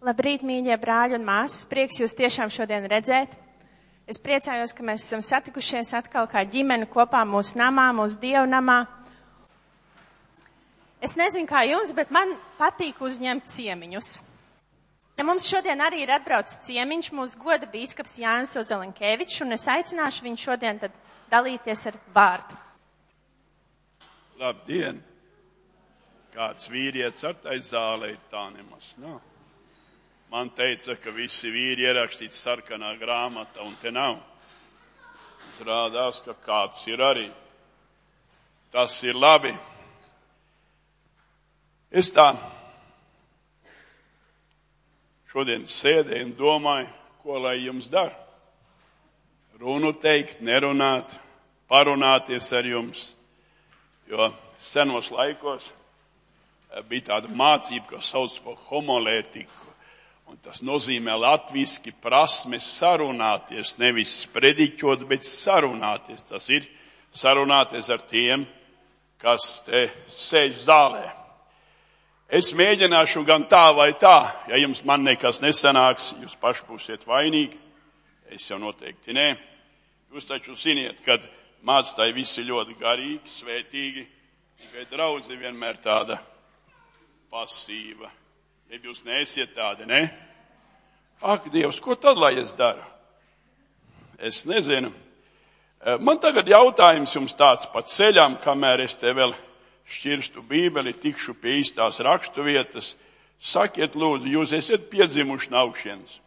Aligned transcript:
Labrīt, 0.00 0.40
mīļie 0.40 0.78
brāļi 0.80 1.18
un 1.18 1.26
māsas! 1.28 1.66
Prieks 1.68 1.98
jūs 2.00 2.14
tiešām 2.16 2.48
šodien 2.48 2.86
redzēt. 2.88 3.34
Es 4.08 4.16
priecājos, 4.16 4.72
ka 4.72 4.86
mēs 4.86 5.04
esam 5.04 5.20
satikušies 5.20 5.92
atkal 5.98 6.24
kā 6.30 6.40
ģimene 6.48 6.88
kopā 6.88 7.20
mūsu 7.28 7.60
namā, 7.60 7.90
mūsu 7.98 8.16
dievnamā. 8.22 8.78
Es 11.04 11.18
nezinu, 11.20 11.44
kā 11.48 11.66
jums, 11.68 11.92
bet 11.92 12.08
man 12.16 12.32
patīk 12.56 13.04
uzņemt 13.04 13.52
ciemiņus. 13.52 14.10
Ja 15.20 15.28
mums 15.28 15.44
šodien 15.44 15.84
arī 15.84 16.00
ir 16.06 16.16
atbraucis 16.16 16.62
ciemiņš, 16.64 17.12
mūsu 17.12 17.44
goda 17.44 17.68
bīskaps 17.68 18.16
Jānis 18.22 18.56
Ozelinkevičs, 18.56 19.42
un 19.44 19.52
es 19.52 19.68
aicināšu 19.68 20.24
viņu 20.24 20.44
šodien 20.48 20.80
tad 20.80 20.96
dalīties 21.28 21.90
ar 21.92 22.00
vārdu. 22.16 22.56
Labdien! 24.40 25.04
Kāds 26.32 26.72
vīrietis 26.72 27.26
ar 27.28 27.36
tai 27.44 27.60
zālē 27.60 28.14
tā 28.32 28.48
nemaz 28.54 28.94
nav. 29.02 29.20
Man 30.30 30.52
teica, 30.54 30.94
ka 30.94 31.10
visi 31.10 31.50
vīri 31.50 31.88
ierakstīts 31.88 32.38
sarkanā 32.38 32.92
grāmatā, 33.00 33.64
un 33.66 33.72
te 33.82 33.90
nav. 33.90 34.20
Izrādās, 35.50 36.20
ka 36.22 36.36
kāds 36.38 36.84
ir 36.86 37.02
arī. 37.02 37.26
Tas 38.70 38.94
ir 39.02 39.18
labi. 39.18 39.50
Es 41.90 42.12
tā 42.14 42.28
šodien 45.32 45.66
sēdēju 45.66 46.28
un 46.28 46.36
domāju, 46.38 46.86
ko 47.24 47.40
lai 47.42 47.56
jums 47.64 47.88
dara. 47.90 48.14
Runu 49.58 49.90
teikt, 49.98 50.38
nerunāt, 50.46 51.16
parunāties 51.70 52.52
ar 52.54 52.70
jums. 52.70 53.08
Jo 54.06 54.30
senos 54.58 55.10
laikos 55.10 55.72
bija 56.86 57.10
tāda 57.10 57.34
mācība, 57.34 57.96
ko 57.96 58.00
sauc 58.04 58.38
par 58.46 58.62
homolētiku. 58.70 59.69
Un 60.30 60.38
tas 60.38 60.60
nozīmē 60.62 61.16
latviski 61.18 61.90
prasme 61.90 62.60
sarunāties, 62.62 63.72
nevis 63.82 64.12
sprediķot, 64.28 65.02
bet 65.10 65.24
sarunāties. 65.26 66.22
Tas 66.28 66.44
ir 66.54 66.68
sarunāties 67.10 67.88
ar 67.90 68.04
tiem, 68.06 68.44
kas 69.18 69.64
te 69.66 69.88
sēž 70.06 70.60
zālē. 70.68 71.02
Es 72.30 72.52
mēģināšu 72.54 73.24
gan 73.26 73.48
tā 73.50 73.64
vai 73.74 73.88
tā. 73.98 74.30
Ja 74.46 74.60
jums 74.62 74.84
man 74.86 75.02
nekas 75.02 75.42
nesanāks, 75.42 76.12
jūs 76.22 76.38
paši 76.38 76.62
būsiet 76.68 77.08
vainīgi. 77.10 77.58
Es 78.30 78.46
jau 78.46 78.60
noteikti 78.62 79.16
nē. 79.16 79.26
Jūs 80.14 80.30
taču 80.30 80.54
ziniet, 80.54 81.02
kad 81.02 81.26
mācītāji 81.66 82.14
visi 82.14 82.46
ļoti 82.46 82.78
garīgi, 82.78 83.34
svētīgi, 83.34 84.06
tikai 84.62 84.86
draudzi 84.94 85.42
vienmēr 85.42 85.82
tāda 85.82 86.22
pasīva 87.34 88.19
Ja 88.70 88.78
jūs 88.78 89.00
neesiet 89.02 89.50
tādi, 89.56 89.82
ne? 89.82 90.04
Ak, 91.18 91.48
Dievs, 91.50 91.80
ko 91.82 91.96
tad 91.98 92.20
lai 92.22 92.36
es 92.38 92.52
daru? 92.54 92.84
Es 94.14 94.44
nezinu. 94.46 94.92
Eh, 95.82 95.98
man 95.98 96.20
tagad 96.22 96.46
jautājums 96.46 97.16
jums 97.16 97.34
tāds 97.34 97.66
pa 97.72 97.82
ceļām, 97.82 98.38
kamēr 98.44 98.84
es 98.84 98.94
te 99.00 99.10
vēl 99.16 99.34
šķirstu 99.90 100.46
bībeli, 100.46 100.94
tikšu 100.94 101.34
pie 101.42 101.58
īstās 101.64 101.98
rakstu 102.06 102.46
vietas. 102.46 102.94
Sakiet, 103.40 103.98
lūdzu, 103.98 104.30
jūs 104.30 104.54
esat 104.54 104.86
piedzimuši 104.92 105.50
no 105.50 105.64
augšienes? 105.64 106.20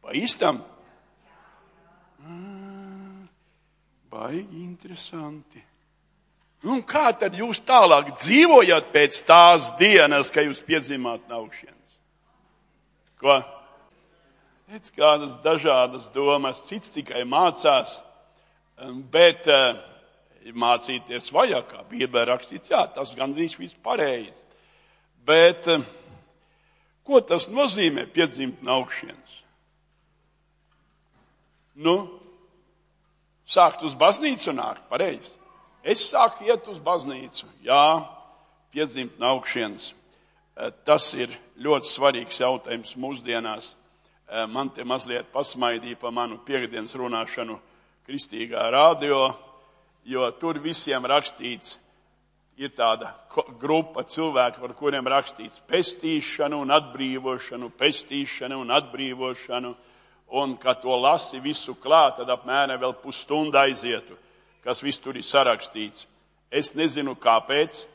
Pa 0.00 0.16
īstam? 0.16 0.62
Ah, 2.24 3.26
baigi 4.08 4.64
interesanti. 4.64 5.67
Un 6.66 6.80
kā 6.82 7.12
tad 7.14 7.36
jūs 7.38 7.60
tālāk 7.62 8.10
dzīvojat 8.18 8.88
pēc 8.94 9.20
tās 9.28 9.70
dienas, 9.78 10.32
kad 10.34 10.48
jūs 10.48 10.58
piedzimāt 10.66 11.28
no 11.30 11.44
augšienes? 11.44 11.76
Ko? 13.20 13.36
Pēc 14.68 14.90
kādas 14.96 15.36
dažādas 15.44 16.08
domas, 16.12 16.64
cits 16.66 16.90
tikai 16.96 17.22
mācās, 17.28 18.00
um, 18.82 18.98
bet 19.12 19.46
uh, 19.48 19.78
mācīties 20.50 21.30
vajag, 21.32 21.70
kā 21.70 21.86
Bībelē 21.88 22.26
rakstīts, 22.32 22.72
jā, 22.74 22.82
tas 22.90 23.14
gandrīz 23.16 23.54
viss 23.56 23.78
pareizi. 23.78 24.42
Bet 25.24 25.70
uh, 25.70 25.86
ko 27.06 27.22
tas 27.22 27.46
nozīmē 27.48 28.08
piedzimt 28.10 28.66
no 28.66 28.80
augšienes? 28.82 29.40
Nu, 31.78 31.96
sākt 33.46 33.86
uz 33.86 33.94
baznīcu 33.94 34.52
nākt, 34.58 34.88
pareizi. 34.90 35.37
Es 35.88 36.02
sāku 36.04 36.44
iet 36.44 36.66
uz 36.68 36.76
baznīcu, 36.84 37.46
jā, 37.64 38.04
piedzimt 38.74 39.14
no 39.16 39.30
augšienes. 39.38 39.94
Eh, 40.58 40.72
tas 40.84 41.06
ir 41.16 41.32
ļoti 41.56 41.88
svarīgs 41.88 42.42
jautājums 42.42 42.92
mūsdienās. 43.00 43.70
Eh, 44.28 44.44
man 44.52 44.68
te 44.68 44.84
mazliet 44.84 45.30
pasmaidīja 45.32 45.96
pa 45.96 46.10
manu 46.12 46.42
piekdienas 46.44 46.92
runāšanu 46.92 47.56
kristīgā 48.04 48.66
radio, 48.74 49.32
jo 50.04 50.28
tur 50.36 50.60
visiem 50.60 51.08
rakstīts, 51.08 51.78
ir 52.60 52.74
tāda 52.76 53.14
grupa 53.56 54.04
cilvēku, 54.04 54.60
par 54.60 54.76
kuriem 54.76 55.08
rakstīts 55.08 55.62
pestīšanu 55.64 56.60
un 56.66 56.76
atbrīvošanu, 56.76 57.72
pestīšanu 57.80 58.60
un 58.60 58.76
atbrīvošanu, 58.76 59.74
un, 60.36 60.56
kad 60.60 60.82
to 60.82 61.00
lasi 61.00 61.40
visu 61.40 61.78
klāt, 61.80 62.18
tad 62.20 62.28
apmēram 62.28 62.76
vēl 62.76 62.98
pusstundu 63.00 63.56
aizietu 63.56 64.18
kas 64.68 64.82
viss 64.84 65.00
tur 65.00 65.16
ir 65.16 65.24
sarakstīts. 65.24 66.04
Es 66.52 66.74
nezinu, 66.76 67.14
kāpēc 67.16 67.86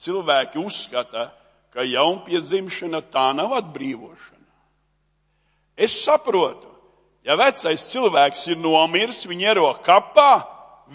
cilvēki 0.00 0.62
uzskata, 0.62 1.26
ka 1.72 1.84
jaunpiedzimšana 1.84 3.02
tā 3.12 3.26
nav 3.36 3.52
atbrīvošana. 3.58 4.48
Es 5.76 5.98
saprotu, 6.00 6.70
ja 7.28 7.36
vecais 7.36 7.84
cilvēks 7.90 8.46
ir 8.48 8.62
nomiris, 8.64 9.26
viņa 9.28 9.50
ierok 9.50 9.82
kapā, 9.84 10.30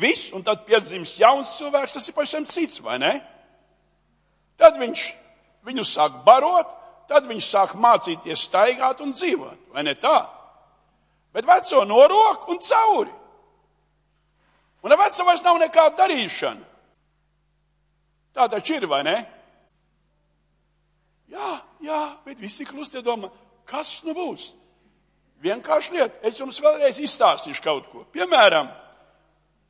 viss, 0.02 0.32
un 0.34 0.42
tad 0.46 0.66
piedzimst 0.66 1.22
jauns 1.22 1.54
cilvēks, 1.60 2.00
tas 2.00 2.10
ir 2.10 2.18
pavisam 2.18 2.50
cits, 2.50 2.82
vai 2.82 2.98
ne? 3.02 3.14
Tad 4.58 4.82
viņš 4.82 5.06
viņu 5.70 5.86
sāk 5.86 6.18
barot, 6.26 6.74
tad 7.06 7.30
viņš 7.30 7.52
sāk 7.54 7.78
mācīties 7.78 8.50
staigāt 8.50 9.06
un 9.06 9.14
dzīvot, 9.14 9.70
vai 9.70 9.86
ne 9.86 9.94
tā? 10.02 10.18
Bet 11.30 11.46
veco 11.46 11.86
norok 11.86 12.50
un 12.50 12.58
cauri. 12.66 13.14
Un 14.88 14.94
ar 14.96 15.02
veco 15.02 15.26
vairs 15.28 15.42
nav 15.44 15.58
nekāda 15.60 15.98
darīšana. 16.00 16.62
Tā 18.32 18.46
taču 18.48 18.78
ir, 18.78 18.86
vai 18.88 19.02
ne? 19.04 19.18
Jā, 21.28 21.50
jā, 21.84 21.98
bet 22.24 22.40
visi 22.40 22.64
klusti 22.64 23.02
domā, 23.04 23.28
kas 23.68 23.98
nu 24.08 24.16
būs? 24.16 24.46
Vienkārši 25.44 25.98
lieta, 25.98 26.22
es 26.24 26.40
jums 26.40 26.62
vēlreiz 26.64 27.02
izstāstīšu 27.04 27.66
kaut 27.66 27.92
ko. 27.92 28.06
Piemēram, 28.16 28.72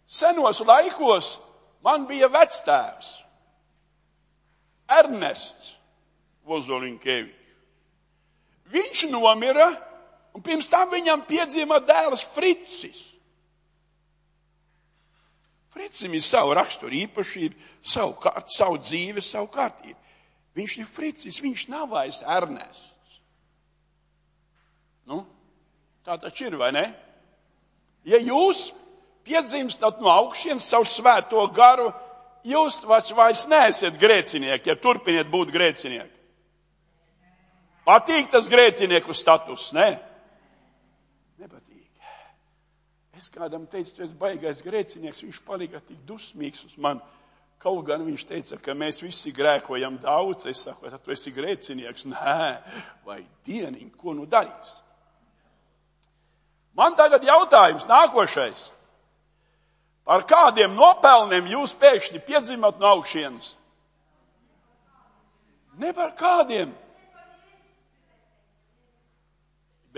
senos 0.05 0.61
laikos 0.61 1.33
man 1.81 2.05
bija 2.05 2.29
vectēvs, 2.37 3.09
Ernests 4.99 5.73
Vozolinkevičs. 6.45 7.57
Viņš 8.69 9.07
nomira, 9.09 9.71
un 10.37 10.45
pirms 10.45 10.69
tam 10.69 10.93
viņam 10.93 11.25
piedzima 11.25 11.81
dēls 11.81 12.21
Fricis. 12.37 13.16
Fritzim 15.77 16.15
ir 16.17 16.23
savu 16.25 16.55
raksturu 16.57 16.95
īpašību, 17.03 17.53
savu, 17.85 18.15
kārt, 18.17 18.49
savu 18.49 18.79
dzīvi, 18.81 19.21
savu 19.21 19.45
kārtību. 19.53 19.97
Viņš 20.57 20.73
ir 20.81 20.87
Fricis, 20.89 21.37
viņš 21.43 21.67
nav 21.69 21.91
vairs 21.91 22.23
Ernests. 22.25 23.19
Nu, 25.05 25.21
tā 26.01 26.17
taču 26.17 26.47
ir, 26.47 26.57
vai 26.57 26.71
ne? 26.73 26.87
Ja 28.09 28.17
jūs 28.17 28.71
piedzimstat 29.27 30.01
no 30.01 30.09
augšienes 30.15 30.65
caur 30.65 30.89
svēto 30.89 31.45
garu, 31.53 31.91
jūs 32.47 32.81
vairs 32.87 33.45
neesiet 33.51 34.01
grēcinieki, 34.01 34.71
ja 34.71 34.79
turpiniet 34.81 35.29
būt 35.29 35.53
grēcinieki. 35.53 36.15
Patīk 37.85 38.33
tas 38.33 38.49
grēcinieku 38.49 39.13
status, 39.13 39.69
ne? 39.77 39.91
Es 43.17 43.31
kādam 43.33 43.65
teicu, 43.65 43.95
tu 43.95 44.03
esi 44.05 44.13
baigais 44.13 44.59
grēcinieks, 44.61 45.23
viņš 45.25 45.37
palika 45.45 45.79
tik 45.81 46.03
dusmīgs 46.05 46.67
uz 46.67 46.75
mani. 46.77 47.01
Kaut 47.57 47.81
gan 47.87 48.03
viņš 48.05 48.23
teica, 48.29 48.59
ka 48.61 48.75
mēs 48.77 49.01
visi 49.01 49.31
grēkojam 49.33 49.95
daudz, 50.03 50.45
es 50.51 50.61
saku, 50.67 50.91
tu 51.01 51.13
esi 51.15 51.33
grēcinieks. 51.33 52.05
Nē, 52.11 52.43
vai 53.07 53.23
dieniņ, 53.47 53.87
ko 53.97 54.13
nu 54.13 54.27
darīs? 54.29 54.75
Man 56.77 56.93
tagad 56.93 57.25
jautājums 57.25 57.87
nākošais. 57.89 58.67
Par 60.05 60.21
kādiem 60.29 60.77
nopelniem 60.77 61.49
jūs 61.49 61.73
pēkšņi 61.81 62.21
piedzimat 62.27 62.77
no 62.77 62.91
augšienes? 62.99 63.55
Ne 65.81 65.89
par 65.97 66.13
kādiem. 66.17 66.69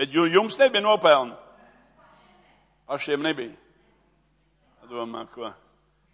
Bet 0.00 0.16
jums 0.16 0.56
nebija 0.56 0.80
nopelni. 0.88 1.36
Pašiem 2.90 3.22
nebija. 3.22 3.54
Domā, 4.90 5.22
ko? 5.30 5.46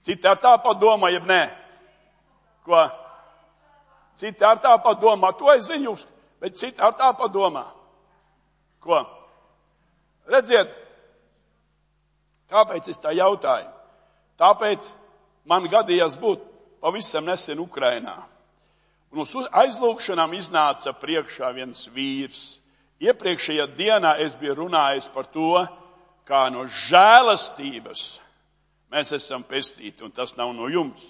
Citi 0.04 0.28
ar 0.28 0.36
tāpat 0.36 0.76
domā, 0.76 1.08
jeb 1.08 1.24
nē. 1.24 1.40
Ko? 2.66 2.82
Citi 4.20 4.44
ar 4.44 4.60
tāpat 4.60 5.00
domā, 5.00 5.30
to 5.38 5.48
es 5.54 5.70
zinu. 5.70 5.94
Bet 6.40 6.58
citi 6.60 6.80
ar 6.80 6.92
tā 6.92 7.08
padomā. 7.16 7.64
Ko? 8.84 9.00
Redziet, 10.28 10.74
kāpēc 12.52 12.90
es 12.92 13.00
tā 13.00 13.14
jautāju? 13.16 13.72
Tāpēc 14.36 14.90
man 15.48 15.64
gadījās 15.72 16.18
būt 16.20 16.44
pavisam 16.84 17.24
nesen 17.24 17.62
Ukrainā. 17.62 18.18
Un 19.14 19.24
uz 19.24 19.32
aizlūgšanām 19.48 20.36
iznāca 20.36 20.92
priekšā 20.92 21.54
viens 21.56 21.86
vīrs. 21.88 22.58
Iepriekšējā 23.00 23.64
dienā 23.78 24.16
es 24.20 24.36
biju 24.36 24.58
runājis 24.60 25.08
par 25.14 25.28
to, 25.32 25.64
kā 26.26 26.46
no 26.50 26.66
žēlastības 26.66 28.06
mēs 28.92 29.12
esam 29.16 29.44
pestīti, 29.46 30.04
un 30.04 30.14
tas 30.14 30.34
nav 30.36 30.52
no 30.56 30.68
jums. 30.70 31.02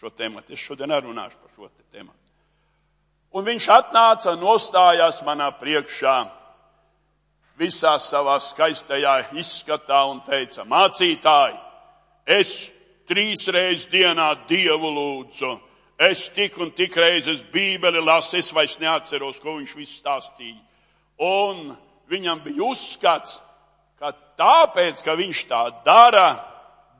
Šo 0.00 0.08
tēmu 0.16 0.40
es 0.48 0.60
šodien 0.60 0.92
runāšu 1.04 1.40
par 1.42 1.52
šo 1.54 1.68
tēmu. 1.92 2.12
Un 3.36 3.46
viņš 3.46 3.66
atnāca, 3.70 4.34
nostājās 4.40 5.20
manā 5.22 5.50
priekšā 5.60 6.16
visā 7.60 7.92
savā 8.00 8.38
skaistajā 8.42 9.18
izskatā 9.38 10.00
un 10.10 10.22
teica, 10.26 10.64
mācītāji, 10.64 11.58
es 12.26 12.72
trīs 13.06 13.44
reizes 13.52 13.86
dienā 13.92 14.32
Dievu 14.48 14.90
lūdzu, 14.96 15.52
es 16.00 16.28
tik 16.34 16.56
un 16.58 16.72
tik 16.72 16.96
reizes 16.96 17.44
Bībeli 17.52 18.00
lasu, 18.02 18.38
es 18.40 18.50
vairs 18.56 18.78
neatceros, 18.80 19.38
ko 19.38 19.58
viņš 19.58 19.76
viss 19.76 20.00
stāstīja. 20.00 20.58
Un 21.20 21.74
viņam 22.10 22.40
bija 22.42 22.70
uzskats, 22.72 23.36
ka 24.00 24.14
tāpēc, 24.40 25.02
ka 25.04 25.14
viņš 25.18 25.44
tā 25.50 25.64
dara, 25.84 26.28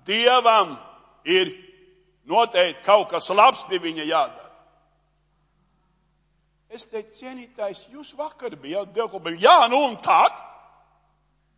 Dievam 0.06 0.74
ir 1.28 1.52
noteikti 2.28 2.82
kaut 2.84 3.10
kas 3.10 3.28
labs 3.30 3.62
pie 3.68 3.78
viņa 3.82 4.06
jādara. 4.08 4.48
Es 6.70 6.86
teicu, 6.86 7.16
cienītājs, 7.18 7.84
jūs 7.90 8.12
vakar 8.14 8.54
bijāt 8.58 8.92
dievkalpojumā. 8.94 9.42
Jā, 9.42 9.66
nu 9.70 9.82
un 9.88 9.96
tad? 10.00 10.36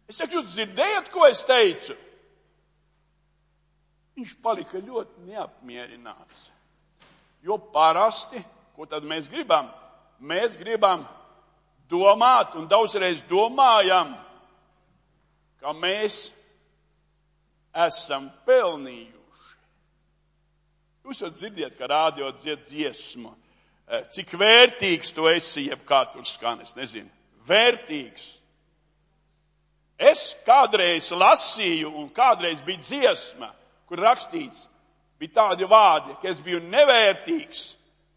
Es 0.09 0.19
saku, 0.19 0.39
jūs 0.39 0.55
dzirdējat, 0.55 1.11
ko 1.13 1.27
es 1.29 1.43
teicu? 1.45 1.95
Viņš 4.17 4.35
palika 4.45 4.81
ļoti 4.81 5.29
neapmierināts. 5.29 6.49
Jo 7.45 7.59
parasti, 7.73 8.41
ko 8.77 8.89
tad 8.89 9.05
mēs 9.09 9.29
gribam? 9.33 9.71
Mēs 10.23 10.57
gribam 10.57 11.05
domāt 11.91 12.57
un 12.57 12.69
daudzreiz 12.71 13.23
domājam, 13.29 14.15
ka 15.63 15.73
mēs 15.79 16.25
esam 17.87 18.27
pelnījuši. 18.47 19.21
Jūs 21.07 21.23
jau 21.23 21.31
dzirdiet, 21.31 21.79
ka 21.79 21.89
rādio 21.91 22.29
dzied 22.43 22.67
dziesmu 22.69 23.33
Eh, 23.93 24.05
cik 24.09 24.31
vērtīgs 24.41 25.11
tu 25.13 25.27
esi, 25.29 25.67
jeb 25.69 25.83
kā 25.85 26.05
tur 26.13 26.25
skan, 26.25 26.63
es 26.63 26.77
nezinu. 26.79 27.11
Vērtīgs. 27.45 28.29
Es 29.99 30.31
kādreiz 30.47 31.11
lasīju, 31.13 31.91
un 32.01 32.09
kādreiz 32.15 32.63
bija 32.65 32.81
dziesma, 32.81 33.51
kur 33.87 34.01
rakstīts, 34.01 34.65
bija 35.21 35.35
tādi 35.37 35.69
vārdi, 35.69 36.17
ka 36.23 36.31
es 36.31 36.41
biju 36.43 36.63
nevērtīgs, 36.73 37.61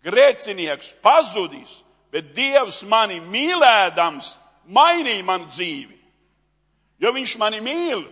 grēcinieks, 0.06 0.94
pazudis, 1.04 1.82
bet 2.14 2.32
Dievs 2.38 2.80
mani 2.88 3.20
mīlēdams 3.20 4.32
mainīja 4.72 5.28
manu 5.28 5.50
dzīvi. 5.52 6.00
Jo 7.00 7.12
viņš 7.16 7.38
mani 7.42 7.62
mīl, 7.64 8.06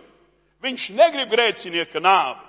viņš 0.64 0.90
negrib 0.96 1.30
grēcinieka 1.32 2.02
nāvi. 2.02 2.42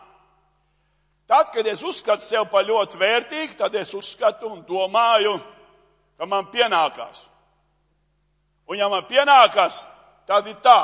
Tad, 1.28 1.50
kad 1.54 1.68
es 1.68 1.82
uzskatu 1.82 2.22
sevi 2.22 2.46
par 2.52 2.68
ļoti 2.68 3.00
vērtīgu, 3.02 3.56
tad 3.58 3.76
es 3.76 3.94
uzskatu 3.98 4.52
un 4.52 4.62
domāju, 4.68 5.40
ka 6.18 6.28
man 6.30 6.52
pienākās. 6.54 7.24
Un 8.70 8.78
ja 8.78 8.90
man 8.90 9.08
pienākās, 9.10 9.84
tad 10.30 10.48
ir 10.50 10.60
tā, 10.62 10.80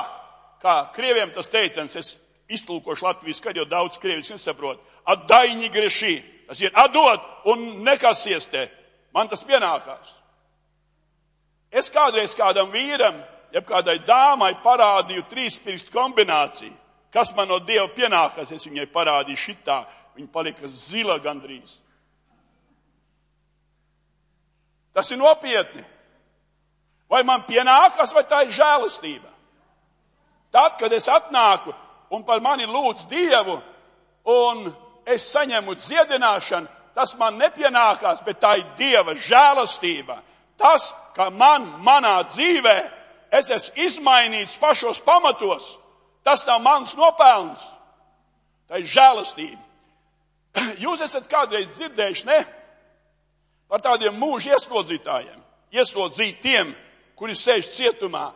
kā 0.62 0.76
krieviem 0.96 1.30
tas 1.34 1.50
teiciens, 1.50 1.96
es 1.96 2.16
iztulkošu 2.52 3.06
Latvijas, 3.06 3.42
kad 3.42 3.58
jau 3.58 3.66
daudz 3.70 4.00
krievis 4.02 4.32
nesaprot. 4.34 4.82
Atdaini 5.06 5.70
grešī, 5.74 6.16
tas 6.50 6.62
ir 6.62 6.74
atdot 6.78 7.48
un 7.50 7.84
nekasies 7.86 8.50
te. 8.50 8.68
Man 9.14 9.30
tas 9.30 9.44
pienākās. 9.46 10.18
Es 11.72 11.90
kādreiz 11.92 12.34
kādam 12.36 12.72
vīram, 12.74 13.22
jeb 13.54 13.66
kādai 13.68 14.00
dāmai 14.08 14.54
parādīju 14.64 15.28
trīspirkstu 15.30 15.94
kombināciju. 15.94 16.74
Kas 17.12 17.34
man 17.36 17.50
no 17.52 17.60
Dieva 17.60 17.90
pienākās, 17.92 18.54
es 18.56 18.68
viņai 18.68 18.88
parādīju 18.92 19.40
šitā 19.40 19.82
viņa 20.16 20.32
palika 20.32 20.68
zila 20.68 21.18
gandrīz. 21.20 21.78
Tas 24.94 25.12
ir 25.12 25.20
nopietni. 25.20 25.84
Vai 27.12 27.24
man 27.28 27.44
pienākas, 27.48 28.14
vai 28.16 28.24
tā 28.28 28.44
ir 28.46 28.54
žēlastība? 28.56 29.30
Tad, 30.52 30.78
kad 30.80 30.92
es 30.94 31.08
atnāku 31.08 31.74
un 32.12 32.24
par 32.28 32.42
mani 32.44 32.68
lūdz 32.68 33.08
Dievu, 33.08 33.58
un 34.28 34.66
es 35.08 35.30
saņemu 35.32 35.76
dziedināšanu, 35.80 36.68
tas 36.96 37.16
man 37.20 37.40
nepienākās, 37.40 38.24
bet 38.24 38.40
tā 38.40 38.58
ir 38.60 38.68
Dieva 38.80 39.16
žēlastība. 39.16 40.20
Tas, 40.60 40.92
ka 41.16 41.30
man, 41.32 41.68
manā 41.84 42.18
dzīvē, 42.28 42.76
es 43.32 43.52
esmu 43.52 43.86
izmainīts 43.86 44.60
pašos 44.60 45.00
pamatos, 45.06 45.78
tas 46.24 46.46
nav 46.48 46.62
mans 46.64 46.96
nopelns. 47.00 47.64
Tā 48.70 48.80
ir 48.80 48.88
žēlastība. 48.88 49.62
Jūs 50.84 51.04
esat 51.04 51.30
kādreiz 51.32 51.72
dzirdējuši, 51.76 52.28
ne? 52.28 52.40
Par 53.72 53.84
tādiem 53.84 54.18
mūža 54.20 54.58
ieslodzītājiem, 54.58 55.40
ieslodzītiem, 55.72 56.74
kuri 57.16 57.36
sēž 57.38 57.72
cietumā. 57.76 58.30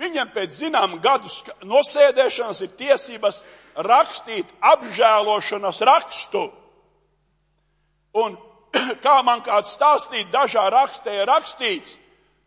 Viņam 0.00 0.32
pēc 0.34 0.56
zinām 0.58 0.98
gadu 1.00 1.30
nosēdēšanas 1.68 2.60
ir 2.64 2.72
tiesības 2.76 3.40
rakstīt 3.86 4.48
apžēlošanas 4.72 5.80
rakstu. 5.88 6.46
Un 8.20 8.36
kā 9.04 9.16
man 9.24 9.44
kāds 9.44 9.72
stāstīja, 9.76 10.28
dažā 10.32 10.66
rakstē 10.72 11.20
ir 11.20 11.28
rakstīts, 11.30 11.96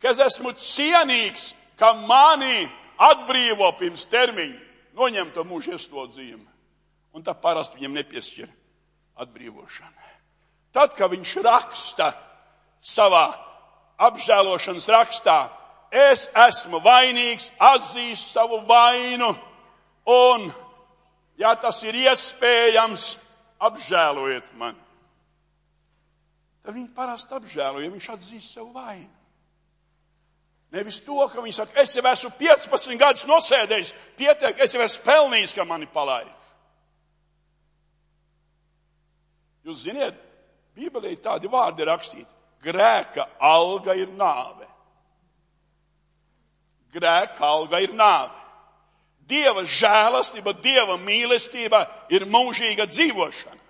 ka 0.01 0.11
es 0.13 0.21
esmu 0.21 0.53
cienīgs, 0.59 1.53
ka 1.79 1.93
mani 1.93 2.67
atbrīvo 2.97 3.69
pirms 3.79 4.05
termiņa, 4.11 4.59
noņem 4.95 5.31
to 5.35 5.43
mūža 5.47 5.75
ieslodzījumu. 5.75 6.47
Un 7.15 7.23
tā 7.23 7.35
parasti 7.39 7.79
viņam 7.79 7.95
nepiešķir 7.95 8.49
atbrīvošana. 9.23 10.13
Tad, 10.75 10.95
kad 10.97 11.11
viņš 11.13 11.35
raksta 11.45 12.09
savā 12.83 13.29
apžēlošanas 14.03 14.87
rakstā, 14.91 15.37
es 15.95 16.27
esmu 16.47 16.81
vainīgs, 16.83 17.47
atzīst 17.55 18.33
savu 18.35 18.59
vainu, 18.67 19.31
un, 20.11 20.49
ja 21.39 21.53
tas 21.55 21.79
ir 21.87 21.95
iespējams, 22.03 23.13
apžēlojiet 23.63 24.51
mani. 24.59 24.81
Tad 26.65 26.75
viņi 26.75 26.89
parasti 26.97 27.37
apžēlo, 27.37 27.79
ja 27.79 27.93
viņš 27.93 28.09
atzīst 28.17 28.57
savu 28.57 28.73
vainu. 28.75 29.07
Nevis 30.75 30.99
to, 31.05 31.21
ka 31.31 31.39
viņi 31.39 31.55
saka, 31.55 31.77
es 31.79 31.93
jau 31.95 32.03
esmu 32.09 32.33
15 32.35 32.99
gadus 32.99 33.23
nosēdējis, 33.29 33.93
pietiek, 34.19 34.57
es 34.59 34.73
jau 34.75 34.81
esmu 34.83 35.05
pelnījis, 35.05 35.53
ka 35.55 35.63
mani 35.67 35.87
palaid. 35.87 36.33
Jūs 39.65 39.85
ziniet, 39.87 40.17
Bībelē 40.75 41.13
ir 41.13 41.21
tādi 41.23 41.49
vārdi 41.49 41.85
rakstīti. 41.87 42.27
Grēka 42.65 43.23
alga 43.39 43.95
ir 43.95 44.11
nāve. 44.17 44.67
Grēka 46.91 47.45
alga 47.47 47.79
ir 47.79 47.93
nāve. 47.95 48.35
Dieva 49.25 49.63
žēlastība, 49.65 50.53
Dieva 50.61 50.99
mīlestība 51.01 51.85
ir 52.13 52.27
mūžīga 52.29 52.85
dzīvošana. 52.91 53.61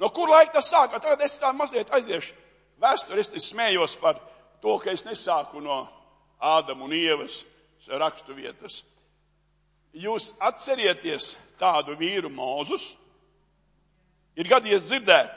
No 0.00 0.08
kur 0.14 0.30
laika 0.30 0.58
tas 0.58 0.70
sākās? 0.70 1.02
Tagad 1.02 1.24
es 1.26 1.40
tā 1.40 1.50
mazliet 1.56 1.90
aiziešu 1.92 2.36
vēsturi. 2.80 3.24
Es 3.24 3.48
smējos 3.50 3.96
par 4.00 4.20
to, 4.62 4.76
ka 4.78 4.92
es 4.92 5.06
nesāku 5.08 5.62
no 5.64 5.82
Ādama 6.40 6.86
un 6.86 6.94
Ievas 6.96 7.42
rakstu 7.88 8.32
vietas. 8.36 8.80
Jūs 9.92 10.30
atcerieties 10.40 11.34
tādu 11.60 11.96
vīru 11.98 12.30
Mūzus, 12.32 12.94
Ir 14.40 14.48
gadījies 14.48 14.86
dzirdēt. 14.88 15.32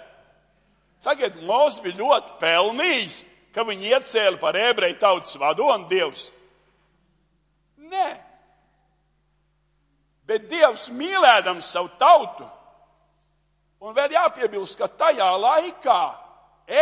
Sakiet, 1.03 1.35
Mozus 1.43 1.81
bija 1.83 1.99
ļoti 1.99 2.37
pelnījis, 2.39 3.17
ka 3.53 3.65
viņi 3.67 3.91
iecēla 3.91 4.39
par 4.41 4.57
ebreju 4.57 4.99
tautas 5.01 5.35
vadonu 5.39 5.89
Dievs. 5.89 6.29
Nē. 7.83 8.09
Bet 10.23 10.47
Dievs 10.47 10.87
mīlēdams 10.95 11.73
savu 11.73 11.91
tautu, 11.99 12.47
un 13.83 13.95
vēl 13.97 14.15
jāpiebilst, 14.15 14.77
ka 14.79 14.87
tajā 14.87 15.27
laikā 15.35 15.99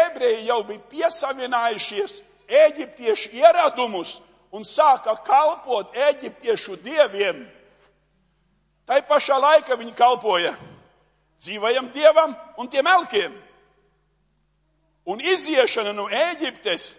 ebreji 0.05 0.45
jau 0.51 0.61
bija 0.67 0.85
piesavinājušies 0.91 2.19
eģiptiešu 2.51 3.31
ieradumus 3.39 4.19
un 4.51 4.65
sāka 4.67 5.15
kalpot 5.25 5.95
eģiptiešu 5.95 6.77
dieviem. 6.83 7.45
Tai 8.85 8.99
pašā 9.07 9.37
laikā 9.39 9.77
viņi 9.79 9.95
kalpoja 9.95 10.51
dzīvajam 11.41 11.89
dievam 11.93 12.35
un 12.57 12.69
tiem 12.69 12.87
elkiem. 12.87 13.33
Un 15.09 15.21
iziešana 15.21 15.93
no 15.97 16.05
Ēģiptes 16.11 16.91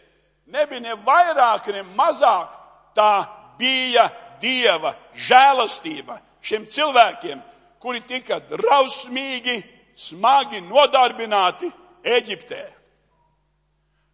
nebija 0.50 0.82
ne 0.82 0.96
vairāk, 1.06 1.68
ne 1.70 1.84
mazāk. 1.94 2.58
Tā 2.96 3.24
bija 3.58 4.08
Dieva 4.42 4.90
žēlastība 5.14 6.18
šiem 6.42 6.66
cilvēkiem, 6.66 7.38
kuri 7.78 8.02
tika 8.04 8.40
drausmīgi, 8.50 9.62
smagi 9.94 10.60
nodarbināti 10.66 11.70
Eģiptē. 12.02 12.62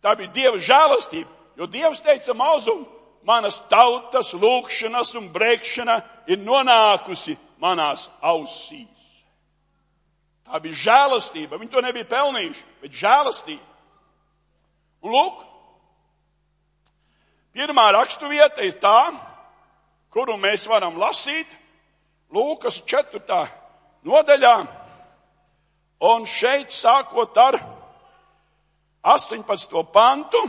Tā 0.03 0.15
bija 0.19 0.31
Dieva 0.35 0.61
žēlastība, 0.63 1.31
jo 1.59 1.67
Dievs 1.67 2.03
teica 2.05 2.35
Mauzum, 2.37 2.85
manas 3.27 3.59
tautas 3.71 4.31
lūkšanas 4.35 5.15
un 5.19 5.29
brēkšana 5.35 5.99
ir 6.31 6.41
nonākusi 6.43 7.37
manās 7.61 8.07
ausīs. 8.23 8.87
Tā 10.49 10.61
bija 10.65 10.81
žēlastība. 10.85 11.59
Viņi 11.61 11.73
to 11.75 11.83
nebija 11.85 12.09
pelnījuši, 12.09 12.65
bet 12.83 12.95
žēlastība. 12.97 13.65
Un 15.05 15.13
lūk, 15.15 15.43
pirmā 17.55 17.91
raksturvieta 17.95 18.65
ir 18.67 18.79
tā, 18.81 19.11
kuru 20.15 20.39
mēs 20.41 20.65
varam 20.71 20.97
lasīt 20.99 21.53
Lūkas 22.35 22.83
4. 22.85 23.39
nodaļā. 24.05 24.57
Un 26.09 26.27
šeit 26.29 26.73
sākot 26.73 27.37
ar 27.41 27.57
18. 29.09 29.73
pantu 29.93 30.43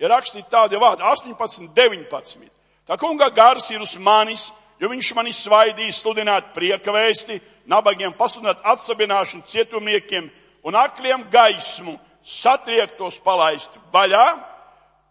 ir 0.00 0.12
rakstīti 0.12 0.50
tādi 0.52 0.80
vārdi 0.80 1.04
18, 1.06 1.70
19. 1.76 2.50
Tā 2.88 2.98
kunga 3.00 3.30
gars 3.32 3.70
ir 3.70 3.80
uz 3.80 3.94
manis, 3.96 4.50
jo 4.80 4.90
viņš 4.90 5.14
mani 5.16 5.32
svaidīs 5.32 6.00
sludināt 6.02 6.52
prieka 6.56 6.92
vēsti, 6.92 7.38
nabagiem 7.70 8.12
pasludināt 8.18 8.60
atsabināšanu 8.72 9.46
cietumniekiem 9.48 10.30
un 10.66 10.76
akliem 10.76 11.24
gaismu, 11.32 11.96
satriektos 12.20 13.16
palaist 13.24 13.78
vaļā 13.92 14.26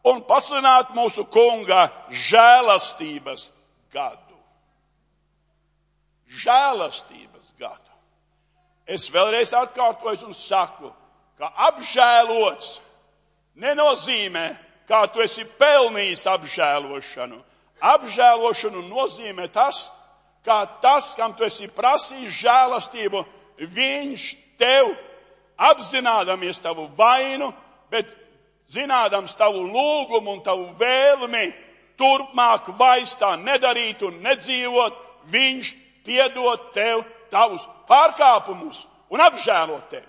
un 0.09 0.21
pasludināt 0.27 0.93
mūsu 0.97 1.25
kunga 1.31 1.87
žēlastības 2.09 3.49
gadu. 3.93 4.37
Žēlastības 6.29 7.53
gadu. 7.57 7.93
Es 8.85 9.09
vēlreiz 9.13 9.53
atkārtoju 9.57 10.29
un 10.29 10.37
saku, 10.37 10.91
ka 11.39 11.47
apžēlots 11.69 12.77
nenozīmē, 13.59 14.45
kā 14.89 15.05
tu 15.13 15.23
esi 15.23 15.45
pelnījis 15.59 16.25
apžēlošanu. 16.27 17.39
Apžēlošanu 17.79 18.83
nozīmē 18.89 19.47
tas, 19.53 19.85
kā 20.43 20.65
tas, 20.83 21.13
kam 21.15 21.33
tu 21.37 21.47
esi 21.47 21.69
prasījis 21.71 22.41
žēlastību, 22.41 23.23
viņš 23.71 24.25
tev 24.59 24.91
apzinādamies 25.55 26.59
tavu 26.63 26.89
vainu, 26.97 27.53
bet 27.91 28.11
zinādams 28.71 29.35
tavu 29.39 29.63
lūgumu 29.63 30.35
un 30.35 30.43
tavu 30.43 30.69
vēlmi 30.79 31.47
turpmāk 31.99 32.71
vairs 32.79 33.15
tā 33.19 33.33
nedarīt 33.39 34.03
un 34.07 34.19
nedzīvot, 34.23 34.99
viņš 35.31 35.73
piedod 36.03 36.71
tev 36.75 37.03
tavus 37.31 37.63
pārkāpumus 37.87 38.85
un 39.11 39.23
apžēlot 39.23 39.91
tevi. 39.91 40.07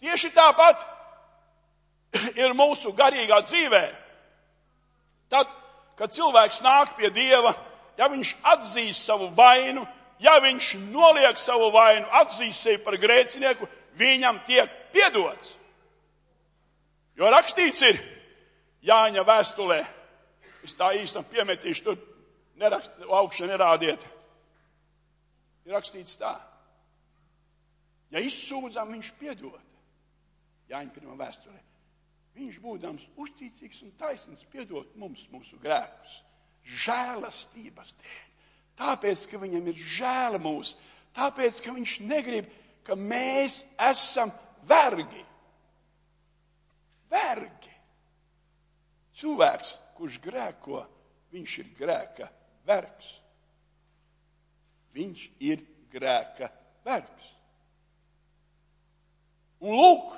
Tieši 0.00 0.32
tāpat 0.32 0.84
ir 2.42 2.54
mūsu 2.56 2.92
garīgā 2.96 3.42
dzīvē. 3.46 3.84
Tad, 5.30 5.50
kad 5.98 6.14
cilvēks 6.14 6.62
nāk 6.64 6.96
pie 6.98 7.12
Dieva, 7.14 7.52
ja 7.98 8.08
viņš 8.10 8.34
atzīst 8.54 9.06
savu 9.06 9.30
vainu, 9.36 9.84
ja 10.20 10.38
viņš 10.42 10.74
noliek 10.90 11.38
savu 11.38 11.70
vainu, 11.74 12.08
atzīst 12.22 12.66
sevi 12.66 12.82
par 12.84 12.96
grēcinieku, 13.00 13.68
viņam 14.00 14.42
tiek 14.48 14.72
piedots. 14.94 15.56
Jo 17.20 17.28
rakstīts 17.32 17.82
ir 17.84 18.00
Jāņa 18.88 19.26
vēstulē, 19.28 19.82
es 20.64 20.72
tā 20.72 20.94
īstam 20.96 21.26
piemetīšu, 21.28 21.82
tur 21.84 21.98
nerakst, 22.56 22.94
augšā 23.04 23.48
nerādiet. 23.50 24.00
Ir 25.68 25.76
rakstīts 25.76 26.16
tā. 26.16 26.32
Ja 28.10 28.22
izsūdzam, 28.24 28.88
viņš 28.96 29.12
piedod. 29.20 29.58
Jāņa 30.70 30.94
pirmā 30.94 31.16
vēsturē. 31.18 31.60
Viņš 32.38 32.58
būdams 32.62 33.06
uzticīgs 33.18 33.80
un 33.84 33.94
taisnīgs 33.98 34.46
piedot 34.52 34.92
mums 35.00 35.26
mūsu 35.32 35.58
grēkus. 35.62 36.20
Žēlastības 36.84 37.94
dēļ. 37.98 38.26
Tāpēc, 38.80 39.26
ka 39.28 39.40
viņam 39.42 39.66
ir 39.72 39.80
žēl 39.98 40.38
mūs. 40.40 40.76
Tāpēc, 41.16 41.58
ka 41.64 41.74
viņš 41.74 41.96
negrib, 42.06 42.46
ka 42.86 42.94
mēs 42.96 43.64
esam 43.90 44.30
vergi. 44.68 45.24
Vergi. 47.10 47.74
Cilvēks, 49.20 49.74
kurš 49.98 50.20
grēko, 50.24 50.84
viņš 51.34 51.58
ir 51.60 51.74
grēka 51.76 52.30
vergs. 52.68 53.10
Viņš 54.96 55.26
ir 55.50 55.66
grēka 55.92 56.48
vergs. 56.86 57.34
Un 59.60 59.76
lūk, 59.76 60.14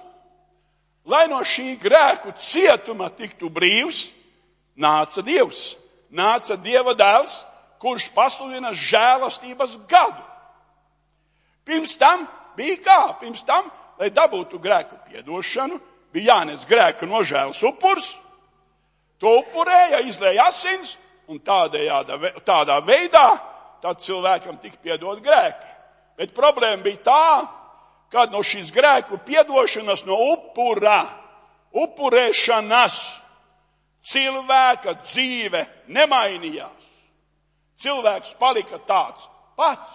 lai 1.09 1.27
no 1.31 1.43
šī 1.47 1.77
grēku 1.83 2.35
cietuma 2.39 3.11
tiktu 3.11 3.51
brīvs, 3.51 4.11
nāca 4.79 5.25
Dievs, 5.25 5.75
nāca 6.11 6.57
Dieva 6.61 6.95
dēls, 6.99 7.43
kurš 7.83 8.09
pasludina 8.15 8.73
žēlastības 8.73 9.79
gadu. 9.91 10.23
Pirms 11.67 11.97
tam 11.99 12.27
bija 12.57 12.79
kā? 12.83 13.01
Pirms 13.21 13.43
tam, 13.47 13.71
lai 13.99 14.11
dabūtu 14.15 14.61
grēku 14.63 14.99
piedošanu, 15.09 15.79
bija 16.13 16.35
jānes 16.35 16.67
grēka 16.69 17.07
nožēlas 17.09 17.63
upurs, 17.67 18.17
to 19.19 19.31
upurēja, 19.41 20.03
izlēja 20.07 20.49
asins, 20.51 20.97
un 21.31 21.39
tādējādā, 21.43 22.19
tādā 22.45 22.79
veidā 22.85 23.27
tad 23.83 24.03
cilvēkam 24.03 24.59
tika 24.63 24.79
piedot 24.83 25.23
grēki. 25.23 25.69
Bet 26.19 26.35
problēma 26.37 26.83
bija 26.85 27.03
tā, 27.07 27.27
kad 28.13 28.33
no 28.33 28.43
šīs 28.45 28.71
grēku 28.75 29.19
piedošanas, 29.25 30.05
no 30.05 30.19
upura, 30.35 31.01
upurēšanas 31.73 32.99
cilvēka 34.05 34.99
dzīve 35.01 35.65
nemainījās. 35.89 36.89
Cilvēks 37.83 38.35
palika 38.39 38.79
tāds 38.87 39.25
pats. 39.59 39.95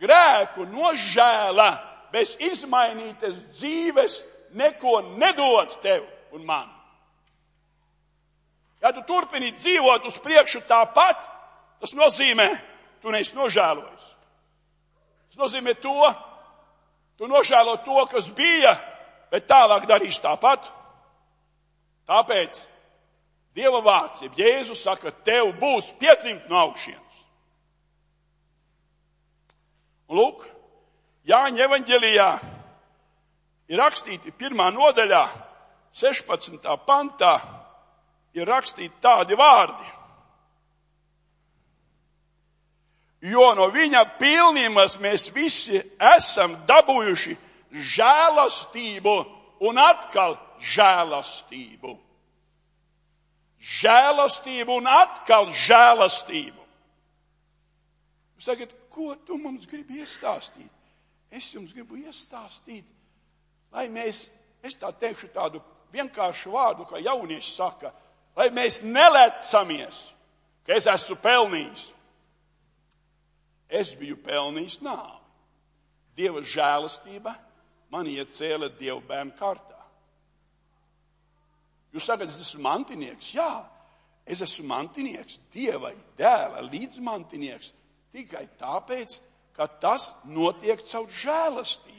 Grēku 0.00 0.64
nožēla 0.70 1.70
bez 2.12 2.36
izmainītas 2.40 3.42
dzīves 3.58 4.20
neko 4.56 5.00
nedod 5.18 5.74
tev 5.82 6.06
un 6.32 6.46
man. 6.46 6.70
Ja 8.82 8.90
tu 8.94 9.04
turpini 9.06 9.52
dzīvot 9.54 10.08
uz 10.08 10.16
priekšu 10.22 10.64
tāpat, 10.66 11.22
tas 11.82 11.92
nozīmē, 11.94 12.48
tu 13.02 13.12
neesi 13.14 13.36
nožēlojis. 13.36 14.08
Tas 15.30 15.38
nozīmē 15.38 15.76
to, 15.80 15.94
Tu 17.18 17.28
nožēlo 17.28 17.76
to, 17.84 18.04
kas 18.10 18.30
bija, 18.36 18.74
bet 19.30 19.48
tālāk 19.50 19.86
darīsi 19.88 20.22
tāpat. 20.24 20.68
Tāpēc 22.08 22.62
Dieva 23.52 23.82
vārds, 23.84 24.22
ja 24.24 24.30
Jēzus 24.32 24.80
saka, 24.80 25.12
tev 25.24 25.52
būs 25.60 25.90
piedzimt 26.00 26.48
no 26.48 26.56
augšienes. 26.62 27.18
Un 30.08 30.18
lūk, 30.18 30.46
Jāņa 31.28 31.66
evaņģelijā 31.68 32.28
ir 33.70 33.78
rakstīti 33.78 34.32
pirmā 34.34 34.70
nodaļā, 34.74 35.22
16. 35.94 36.64
pantā, 36.86 37.34
ir 38.34 38.48
rakstīti 38.48 38.96
tādi 39.04 39.36
vārdi. 39.38 39.90
Jo 43.22 43.52
no 43.54 43.68
viņa 43.70 44.02
pilnības 44.18 44.98
mēs 45.02 45.28
visi 45.34 45.78
esam 46.16 46.56
dabūjuši 46.66 47.36
žēlastību 47.72 49.14
un 49.68 49.78
atkal 49.78 50.36
žēlastību. 50.74 51.94
Žēlastību 53.62 54.78
un 54.82 54.90
atkal 54.90 55.46
žēlastību. 55.54 56.58
Jūs 58.36 58.48
sakat, 58.50 58.74
ko 58.90 59.14
tu 59.26 59.38
mums 59.38 59.68
gribi 59.70 60.02
iestāstīt? 60.02 60.70
Es 61.32 61.46
jums 61.54 61.72
gribu 61.72 61.96
iestāstīt, 61.96 62.84
lai 63.72 63.86
mēs, 63.88 64.26
es 64.60 64.74
tā 64.76 64.90
teikšu 64.92 65.30
tādu 65.32 65.62
vienkāršu 65.94 66.50
vārdu, 66.52 66.84
kā 66.90 66.98
jaunieši 67.00 67.54
saka, 67.54 67.92
lai 68.36 68.50
mēs 68.52 68.82
nelecamies, 68.84 70.08
ka 70.66 70.74
es 70.76 70.90
esmu 70.90 71.16
pelnījis 71.22 71.86
es 73.72 73.94
biju 73.98 74.18
pelnījis 74.24 74.80
nāvi. 74.84 75.18
Dieva 76.16 76.42
žēlastība 76.44 77.32
man 77.92 78.08
iecēla 78.08 78.70
Dieva 78.78 79.00
bērnu 79.08 79.36
kārtā. 79.38 79.78
Jūs 81.92 82.08
sakat, 82.08 82.30
es 82.32 82.40
esmu 82.40 82.62
mantinieks. 82.64 83.32
Jā, 83.36 83.50
es 84.24 84.40
esmu 84.44 84.66
mantinieks, 84.70 85.40
Dieva 85.52 85.92
dēla 86.18 86.64
līdzmantinieks 86.68 87.72
tikai 88.12 88.46
tāpēc, 88.60 89.18
ka 89.56 89.66
tas 89.80 90.12
notiek 90.24 90.80
caur 90.88 91.08
žēlastību. 91.20 91.98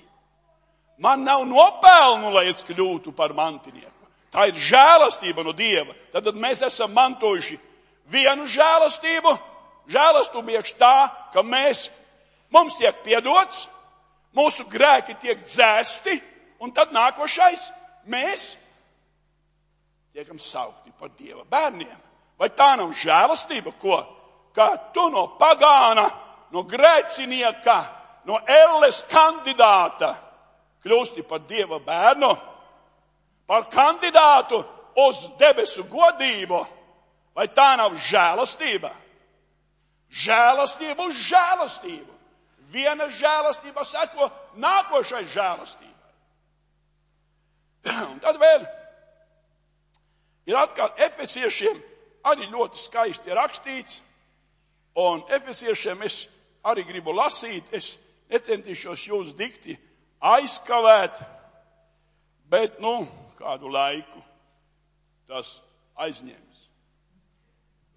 Man 1.03 1.25
nav 1.25 1.43
nopelnu, 1.49 2.31
lai 2.33 2.47
es 2.51 2.61
kļūtu 2.65 3.13
par 3.17 3.33
mantinieku. 3.37 3.91
Tā 4.33 4.47
ir 4.49 4.57
žēlastība 4.57 5.45
no 5.45 5.53
Dieva. 5.53 5.93
Tad 6.13 6.29
mēs 6.37 6.63
esam 6.65 6.93
mantojuši 6.93 7.59
vienu 8.09 8.47
žēlastību, 8.49 9.33
žēlastību 9.91 10.55
iekš 10.57 10.75
tā, 10.79 10.95
ka 11.33 11.43
mēs, 11.43 11.89
mums 12.53 12.77
tiek 12.79 13.01
piedots, 13.05 13.67
mūsu 14.35 14.65
grēki 14.69 15.17
tiek 15.21 15.45
dzēsti, 15.47 16.19
un 16.63 16.71
tad 16.71 16.93
nākošais 16.95 17.69
mēs 18.09 18.53
tiekam 20.13 20.39
saukti 20.39 20.93
par 20.99 21.11
Dieva 21.17 21.43
bērniem. 21.49 21.99
Vai 22.39 22.49
tā 22.53 22.73
nav 22.77 22.93
žēlastība, 22.97 23.73
ko? 23.81 23.99
Tu 24.93 25.03
no 25.09 25.27
pagāna, 25.39 26.05
no 26.53 26.63
grēcinieka, 26.69 27.77
no 28.29 28.39
elles 28.45 29.01
kandidāta 29.09 30.13
kļūsti 30.83 31.23
par 31.25 31.45
Dieva 31.47 31.79
bērnu, 31.81 32.29
par 33.47 33.67
kandidātu 33.71 34.59
uz 35.03 35.23
debesu 35.39 35.85
godību, 35.89 36.59
vai 37.33 37.47
tā 37.55 37.73
nav 37.79 37.95
žēlastība? 37.97 38.91
Žēlastība 40.13 41.07
uz 41.09 41.17
žēlastību. 41.25 42.11
Viena 42.73 43.07
žēlastība 43.09 43.83
seko 43.85 44.29
nākošai 44.61 45.23
žēlastībai. 45.33 46.13
Un 48.11 48.19
tad 48.23 48.37
vēl 48.41 48.65
ir 50.49 50.57
atkal 50.59 50.93
efesiešiem 51.01 51.81
arī 52.29 52.47
ļoti 52.51 52.79
skaisti 52.79 53.35
rakstīts, 53.35 53.99
un 54.95 55.23
efesiešiem 55.33 56.05
es 56.07 56.23
arī 56.63 56.85
gribu 56.87 57.13
lasīt, 57.15 57.67
es 57.75 57.97
necentīšos 58.31 59.07
jūs 59.09 59.33
dikti 59.37 59.75
aizkavēt, 60.23 61.19
bet, 62.49 62.79
nu, 62.79 63.03
kādu 63.39 63.71
laiku 63.71 64.21
tas 65.27 65.57
aizņems. 65.99 66.52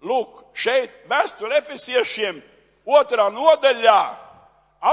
Lūk, 0.05 0.43
šeit 0.53 0.93
vēsture 1.09 1.57
efesiešiem 1.57 2.41
otrā 2.85 3.27
nodaļā, 3.33 4.01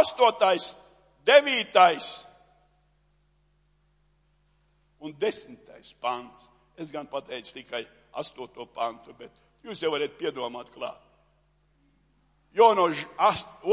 astotais, 0.00 0.70
devītais 1.26 2.08
un 5.04 5.12
desmitais 5.20 5.92
pants. 6.00 6.48
Es 6.80 6.90
gan 6.90 7.06
pateicu 7.06 7.52
tikai 7.60 7.84
astoto 8.18 8.66
pantu, 8.66 9.12
bet 9.18 9.30
jūs 9.62 9.82
jau 9.84 9.92
varat 9.92 10.16
piedomāt 10.18 10.72
klāt. 10.74 11.00
Jo 12.54 12.70
no 12.74 12.88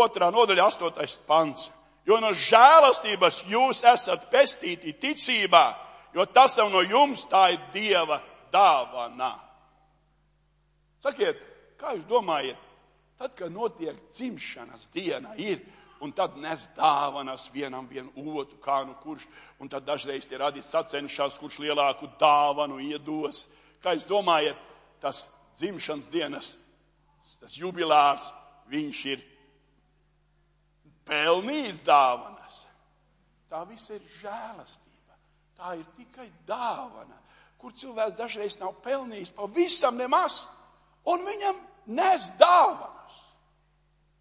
otrā 0.04 0.32
nodaļa, 0.34 0.68
astotais 0.68 1.16
pants. 1.28 1.70
Jo 2.06 2.18
no 2.22 2.32
žēlastības 2.34 3.44
jūs 3.50 3.84
esat 3.86 4.26
pestīti 4.32 4.96
ticībā, 4.98 5.66
jo 6.16 6.26
tas 6.26 6.58
jau 6.58 6.68
no 6.74 6.82
jums 6.82 7.28
tā 7.30 7.52
ir 7.54 7.62
Dieva 7.74 8.20
dāvana. 8.52 9.36
Sakiet, 11.01 11.39
kā 11.81 11.96
jūs 11.98 12.05
domājat, 12.10 12.60
tad, 13.17 13.34
kad 13.38 13.53
notiek 13.53 13.98
dzimšanas 14.13 14.89
diena, 14.93 15.34
ir, 15.38 15.62
un 16.01 16.13
tad 16.17 16.38
nes 16.41 16.67
dāvanas 16.77 17.48
vienam 17.53 17.88
otru, 18.15 18.58
kā 18.62 18.81
nu 18.86 18.96
kurš, 19.01 19.27
un 19.62 19.70
tad 19.70 19.86
dažreiz 19.86 20.25
tie 20.25 20.39
radīs 20.41 20.70
sacenšās, 20.74 21.38
kurš 21.41 21.60
lielāku 21.62 22.10
dāvanu 22.22 22.79
iedos. 22.81 23.48
Kā 23.81 23.96
jūs 23.98 24.08
domājat, 24.10 24.58
tas 25.01 25.27
dzimšanas 25.58 26.10
dienas, 26.13 26.55
tas 27.41 27.58
jubilārs, 27.58 28.29
viņš 28.70 29.01
ir 29.13 29.25
pelnījis 31.10 31.81
dāvanas. 31.86 32.65
Tā 33.50 33.65
viss 33.67 33.91
ir 33.91 34.01
žēlastība. 34.22 35.17
Tā 35.58 35.75
ir 35.77 35.86
tikai 35.98 36.29
dāvana, 36.48 37.17
kur 37.62 37.74
cilvēks 37.77 38.17
dažreiz 38.17 38.58
nav 38.62 38.77
pelnījis 38.86 39.34
pavisam 39.36 39.98
nemaz, 40.00 40.46
un 41.10 41.26
viņam 41.26 41.60
nes 41.97 42.30
dāvanas. 42.39 43.19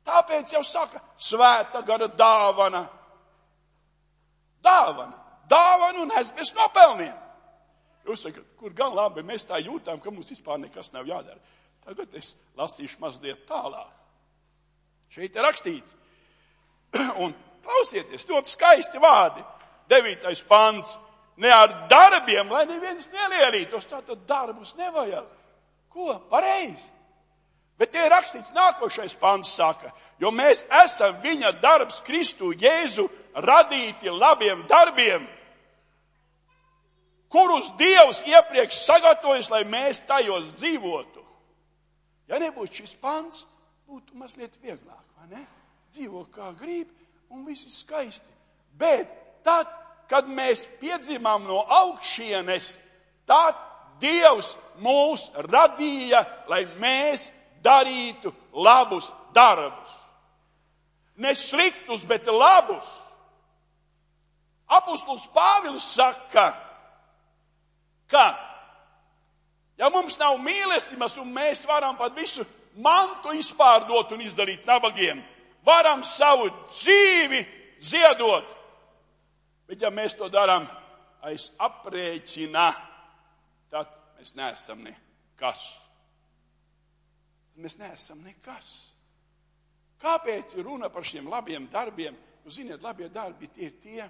Tāpēc 0.07 0.55
jau 0.57 0.63
saka, 0.65 1.01
svēta 1.21 1.83
gara 1.87 2.09
dāvana. 2.09 2.85
Dāvana. 4.65 5.17
Dāvana 5.51 6.05
un 6.05 6.13
es 6.19 6.33
bez 6.37 6.53
nopelniem. 6.57 7.17
Jūs 8.07 8.25
sakat, 8.27 8.47
kur 8.59 8.73
gan 8.75 8.95
labi 8.97 9.23
mēs 9.27 9.45
tā 9.47 9.61
jūtam, 9.61 10.01
ka 10.01 10.11
mums 10.11 10.31
vispār 10.33 10.59
nekas 10.63 10.93
nav 10.95 11.09
jādara. 11.09 11.39
Tagad 11.85 12.15
es 12.17 12.35
lasīšu 12.59 13.01
mazliet 13.03 13.45
tālāk. 13.49 13.93
Šeit 15.11 15.37
ir 15.37 15.45
rakstīts, 15.45 15.97
un 17.23 17.35
klausieties, 17.65 18.27
ļoti 18.29 18.53
skaisti 18.53 19.03
vārdi. 19.03 19.43
Devītais 19.91 20.43
pants 20.47 20.95
ne 21.43 21.51
ar 21.51 21.73
darbiem, 21.91 22.51
lai 22.53 22.65
neviens 22.69 23.09
nelielītos. 23.11 23.89
Tātad 23.91 24.23
darbus 24.29 24.77
nevajag. 24.79 25.27
Ko? 25.91 26.15
Pareizi. 26.31 26.91
Bet 27.81 27.95
tie 27.95 28.05
rakstīts 28.13 28.53
nākošais 28.53 29.15
pants 29.17 29.55
saka, 29.57 29.89
jo 30.21 30.29
mēs 30.35 30.67
esam 30.83 31.17
viņa 31.23 31.55
darbs 31.63 32.03
Kristu 32.05 32.53
Jēzu 32.53 33.07
radīti 33.33 34.13
labiem 34.13 34.67
darbiem, 34.69 35.25
kurus 37.33 37.71
Dievs 37.81 38.21
iepriekš 38.29 38.83
sagatavojas, 38.85 39.49
lai 39.49 39.63
mēs 39.65 40.03
tajos 40.05 40.51
dzīvotu. 40.59 41.25
Ja 42.29 42.39
nebūtu 42.43 42.83
šis 42.83 42.93
pants, 43.01 43.47
būtu 43.89 44.19
mazliet 44.19 44.61
vieglāk, 44.63 45.07
vai 45.17 45.31
ne? 45.33 45.47
Dzīvo 45.95 46.27
kā 46.35 46.53
grib 46.61 46.93
un 47.33 47.47
viss 47.49 47.65
ir 47.65 47.73
skaisti. 47.75 48.29
Bet 48.77 49.09
tad, 49.47 49.73
kad 50.11 50.29
mēs 50.29 50.67
piedzimām 50.83 51.49
no 51.49 51.65
augšienes, 51.65 52.75
tad 53.27 53.57
Dievs 54.01 54.55
mūs 54.81 55.29
radīja, 55.51 56.25
lai 56.49 56.65
mēs 56.81 57.29
darītu 57.65 58.33
labus 58.53 59.11
darbus. 59.35 59.97
Ne 61.21 61.35
sliktus, 61.37 62.05
bet 62.09 62.27
labus. 62.33 62.89
Apostols 64.71 65.27
Pāvils 65.35 65.85
saka, 65.97 66.53
ka, 68.11 68.27
ja 69.79 69.91
mums 69.91 70.15
nav 70.21 70.39
mīlestības 70.39 71.19
un 71.19 71.33
mēs 71.35 71.65
varam 71.67 71.99
pat 71.99 72.15
visu 72.15 72.47
mantu 72.79 73.35
izpārdot 73.35 74.15
un 74.15 74.23
izdarīt 74.23 74.63
nabagiem, 74.69 75.25
varam 75.67 76.05
savu 76.07 76.47
dzīvi 76.71 77.43
ziedot, 77.83 78.47
Bet 79.71 79.85
ja 79.85 79.91
mēs 79.95 80.17
to 80.19 80.27
darām 80.27 80.65
aiz 81.23 81.45
aprēķina, 81.63 82.73
mēs 84.21 84.35
neesam 84.37 84.83
nekas. 84.85 85.61
Mēs 87.57 87.79
neesam 87.81 88.21
nekas. 88.25 88.69
Kāpēc 90.01 90.59
ir 90.59 90.67
runa 90.69 90.91
par 90.93 91.05
šiem 91.05 91.29
labiem 91.29 91.69
darbiem? 91.73 92.17
Jūs 92.45 92.59
zināt, 92.61 92.83
labie 92.85 93.09
darbi 93.13 93.49
tie 93.53 93.69
ir 93.69 93.79
tie, 93.81 94.05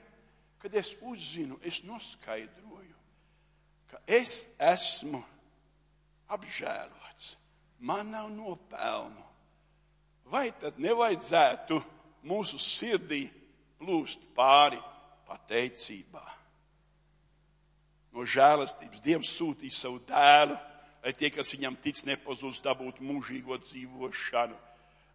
kad 0.60 0.74
es 0.74 0.92
uzzinu, 1.02 1.58
es 1.62 1.80
noskaidroju, 1.86 2.96
ka 3.90 4.02
es 4.06 4.48
esmu 4.58 5.22
apžēlots, 6.30 7.34
man 7.78 8.10
nav 8.10 8.30
nopelnu. 8.34 9.26
Vai 10.30 10.50
tad 10.58 10.78
nevajadzētu 10.78 11.80
mūsu 12.26 12.58
sirdī 12.62 13.24
plūst 13.80 14.26
pāri 14.36 14.78
pateicībā. 15.26 16.39
No 18.20 18.26
žēlastības 18.28 19.00
Dievs 19.00 19.28
sūtīja 19.32 19.72
savu 19.72 20.02
dēlu, 20.04 20.52
lai 21.00 21.12
tie, 21.16 21.30
kas 21.32 21.48
viņam 21.54 21.78
tic, 21.80 22.02
nepazūst, 22.04 22.60
dabūtu 22.66 23.00
mūžīgo 23.00 23.56
dzīvošanu. 23.62 24.58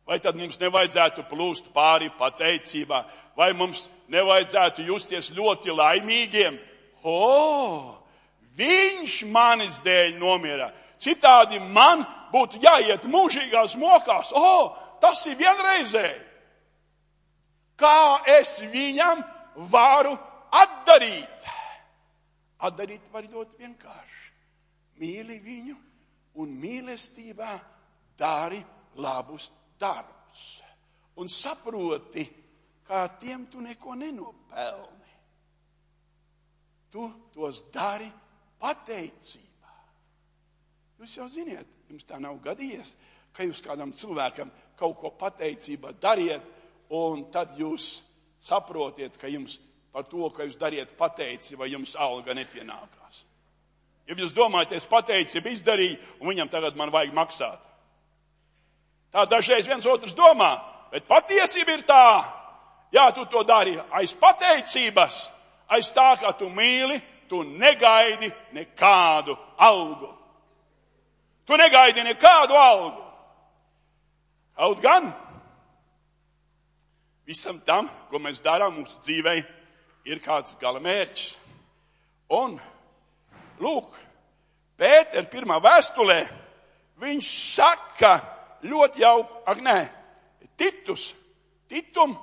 Vai 0.09 0.17
tad 0.21 0.39
mums 0.39 0.57
nevajadzētu 0.57 1.27
plūst 1.29 1.67
pāri 1.73 2.09
pateicībā, 2.17 3.03
vai 3.37 3.51
mums 3.53 3.83
nevajadzētu 4.09 4.87
justies 4.87 5.29
ļoti 5.37 5.75
laimīgiem? 5.77 6.57
O, 7.05 7.93
viņš 8.57 9.19
manis 9.29 9.77
dēļ 9.85 10.17
nomira. 10.17 10.71
Citādi 10.97 11.61
man 11.61 12.01
būtu 12.33 12.57
jāiet 12.65 13.05
mūžīgās 13.05 13.77
mokās. 13.77 14.33
O, 14.33 14.73
tas 14.97 15.21
ir 15.29 15.37
vienreizēji. 15.37 16.23
Kā 17.77 18.25
es 18.39 18.57
viņam 18.65 19.21
varu 19.69 20.17
atdarīt. 20.49 21.54
Atdarīt 22.65 23.09
var 23.13 23.27
ļoti 23.29 23.59
vienkārši. 23.61 24.31
Mīli 25.01 25.39
viņu 25.43 25.75
un 26.41 26.53
mīlestībā 26.59 27.51
dari 28.17 28.61
labus 29.01 29.49
darbus. 29.79 30.45
Un 31.19 31.29
saproti, 31.31 32.25
kā 32.85 33.05
tiem 33.19 33.47
tu 33.51 33.61
neko 33.63 33.95
nenopelni. 33.99 35.13
Tu 36.91 37.05
tos 37.35 37.65
dari 37.75 38.07
pateicībā. 38.59 39.73
Jūs 40.99 41.17
jau 41.19 41.27
ziniet, 41.31 41.67
jums 41.91 42.07
tā 42.07 42.19
nav 42.23 42.39
gadījies, 42.43 42.95
ka 43.35 43.43
jūs 43.43 43.59
kādam 43.63 43.91
cilvēkam 43.95 44.51
kaut 44.79 44.95
ko 45.01 45.11
pateicībā 45.19 45.91
dariet, 45.99 46.43
un 46.95 47.27
tad 47.31 47.57
jūs 47.59 47.97
saprotiet, 48.45 49.17
ka 49.19 49.27
jums 49.31 49.57
par 49.95 50.03
to, 50.11 50.27
ka 50.27 50.43
jūs 50.43 50.57
dariet 50.59 50.89
pateici, 50.99 51.55
vai 51.55 51.69
jums 51.71 51.93
alga 51.95 52.33
nepienākās. 52.35 53.21
Ja 54.03 54.17
jūs 54.19 54.33
domājat, 54.35 54.73
es 54.75 54.87
pateicu, 54.91 55.37
ja 55.37 55.51
izdarīju, 55.53 56.01
un 56.19 56.33
viņam 56.33 56.51
tagad 56.51 56.75
man 56.75 56.91
vajag 56.91 57.15
maksāt. 57.15 57.61
Tā 59.15 59.23
dažreiz 59.31 59.69
viens 59.71 59.87
otrs 59.87 60.11
domā, 60.11 60.51
bet 60.91 61.07
patiesība 61.07 61.77
ir 61.77 61.85
tā, 61.87 62.25
jā, 62.91 63.07
tu 63.15 63.23
to 63.31 63.45
dari 63.47 63.77
aiz 63.95 64.11
pateicības, 64.19 65.23
aiz 65.71 65.93
tā, 65.95 66.11
ka 66.19 66.35
tu 66.35 66.51
mīli, 66.51 66.99
tu 67.31 67.45
negaidi 67.47 68.33
nekādu 68.51 69.39
algu. 69.55 70.11
Tu 71.47 71.55
negaidi 71.55 72.03
nekādu 72.03 72.59
algu. 72.59 73.05
Kaut 74.59 74.83
gan 74.83 75.13
visam 77.23 77.63
tam, 77.63 77.87
ko 78.11 78.19
mēs 78.19 78.43
darām 78.43 78.81
mūsu 78.81 78.99
dzīvē, 79.07 79.39
ir 80.05 80.21
kāds 80.23 80.55
gala 80.61 80.81
mērķis. 80.83 81.35
Un, 82.35 82.57
lūk, 83.61 83.93
Pēters 84.75 85.29
pirmā 85.31 85.55
vēstulē, 85.63 86.19
viņš 86.99 87.27
saka 87.55 88.17
ļoti 88.67 89.03
jauku, 89.05 89.37
ak 89.47 89.61
nē, 89.63 89.77
Titus, 90.59 91.13
Titum, 91.71 92.15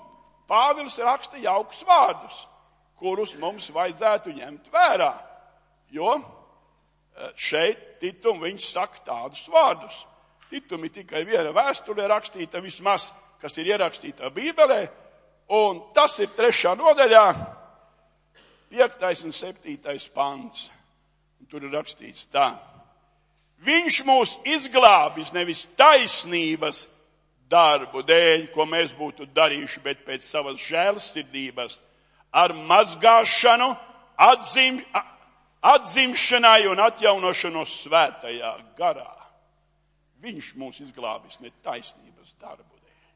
Pāvils 0.49 0.99
raksta 1.01 1.41
jaukus 1.41 1.81
vārdus, 1.89 2.43
kurus 3.01 3.33
mums 3.41 3.71
vajadzētu 3.73 4.35
ņemt 4.37 4.69
vērā. 4.73 5.13
Jo 5.93 6.13
eh, 6.19 7.33
šeit 7.37 8.01
Titum 8.03 8.43
viņš 8.43 8.69
saka 8.75 9.01
tādus 9.07 9.47
vārdus. 9.49 10.03
Titum 10.51 10.85
ir 10.85 10.93
tikai 10.93 11.25
viena 11.25 11.55
vēstule 11.57 12.05
rakstīta 12.11 12.61
vismaz, 12.61 13.09
kas 13.41 13.57
ir 13.59 13.73
ierakstīta 13.73 14.29
Bībelē, 14.35 14.83
un 15.57 15.81
tas 15.97 16.19
ir 16.21 16.35
trešā 16.37 16.75
nodaļā, 16.77 17.25
piektais 18.73 19.23
un 19.27 19.35
septītais 19.37 20.09
pants. 20.13 20.71
Un 21.41 21.49
tur 21.51 21.65
ir 21.67 21.75
rakstīts 21.75 22.29
tā. 22.33 22.55
Viņš 23.63 24.01
mūs 24.09 24.35
izglābis 24.49 25.31
nevis 25.37 25.67
taisnības 25.79 26.87
darbu 27.53 28.03
dēļ, 28.07 28.49
ko 28.55 28.67
mēs 28.67 28.95
būtu 28.97 29.29
darījuši, 29.35 29.83
bet 29.85 30.03
pēc 30.07 30.25
savas 30.25 30.59
žēlsirdības 30.65 31.79
ar 32.33 32.55
mazgāšanu, 32.57 33.69
atzim, 34.17 34.81
atzimšanai 35.63 36.67
un 36.73 36.83
atjaunošanos 36.83 37.77
svētajā 37.85 38.53
garā. 38.79 39.11
Viņš 40.23 40.53
mūs 40.59 40.81
izglābis 40.83 41.39
ne 41.43 41.53
taisnības 41.63 42.35
darbu 42.41 42.79
dēļ. 42.79 43.09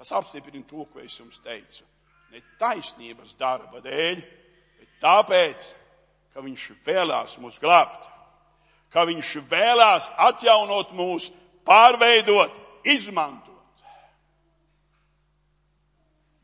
Tas 0.00 0.14
apstiprina 0.18 0.64
to, 0.66 0.86
ko 0.90 1.02
es 1.02 1.18
jums 1.18 1.38
teicu. 1.44 1.84
Ne 2.32 2.40
taisnības 2.58 3.36
darba 3.38 3.82
dēļ, 3.84 4.22
Tāpēc, 5.02 5.72
ka 6.32 6.42
viņš 6.44 6.66
vēlās 6.86 7.36
mūs 7.42 7.58
glābt, 7.60 8.06
ka 8.92 9.04
viņš 9.08 9.36
vēlās 9.50 10.10
atjaunot 10.20 10.92
mūs, 10.96 11.30
pārveidot, 11.66 12.54
izmantot. 12.84 13.50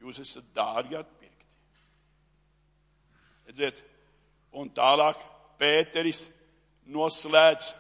Jūs 0.02 0.20
esat 0.22 0.46
dārgi 0.56 0.96
atpirkti. 0.98 1.46
Redziet, 3.48 3.82
un 4.52 4.70
tālāk 4.74 5.20
Pēteris 5.58 6.28
noslēdz 6.86 7.72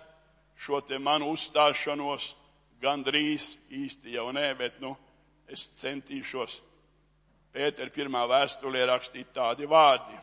šo 0.58 0.80
te 0.82 0.98
manu 0.98 1.30
uzstāšanos 1.32 2.32
gandrīz 2.82 3.52
īsti 3.70 4.16
jau 4.16 4.28
nē, 4.34 4.50
bet 4.58 4.80
nu 4.82 4.96
es 5.48 5.68
centīšos 5.78 6.60
Pētera 7.54 7.90
pirmā 7.94 8.26
vēstulē 8.28 8.84
rakstīt 8.90 9.30
tādi 9.34 9.66
vārdi. 9.66 10.18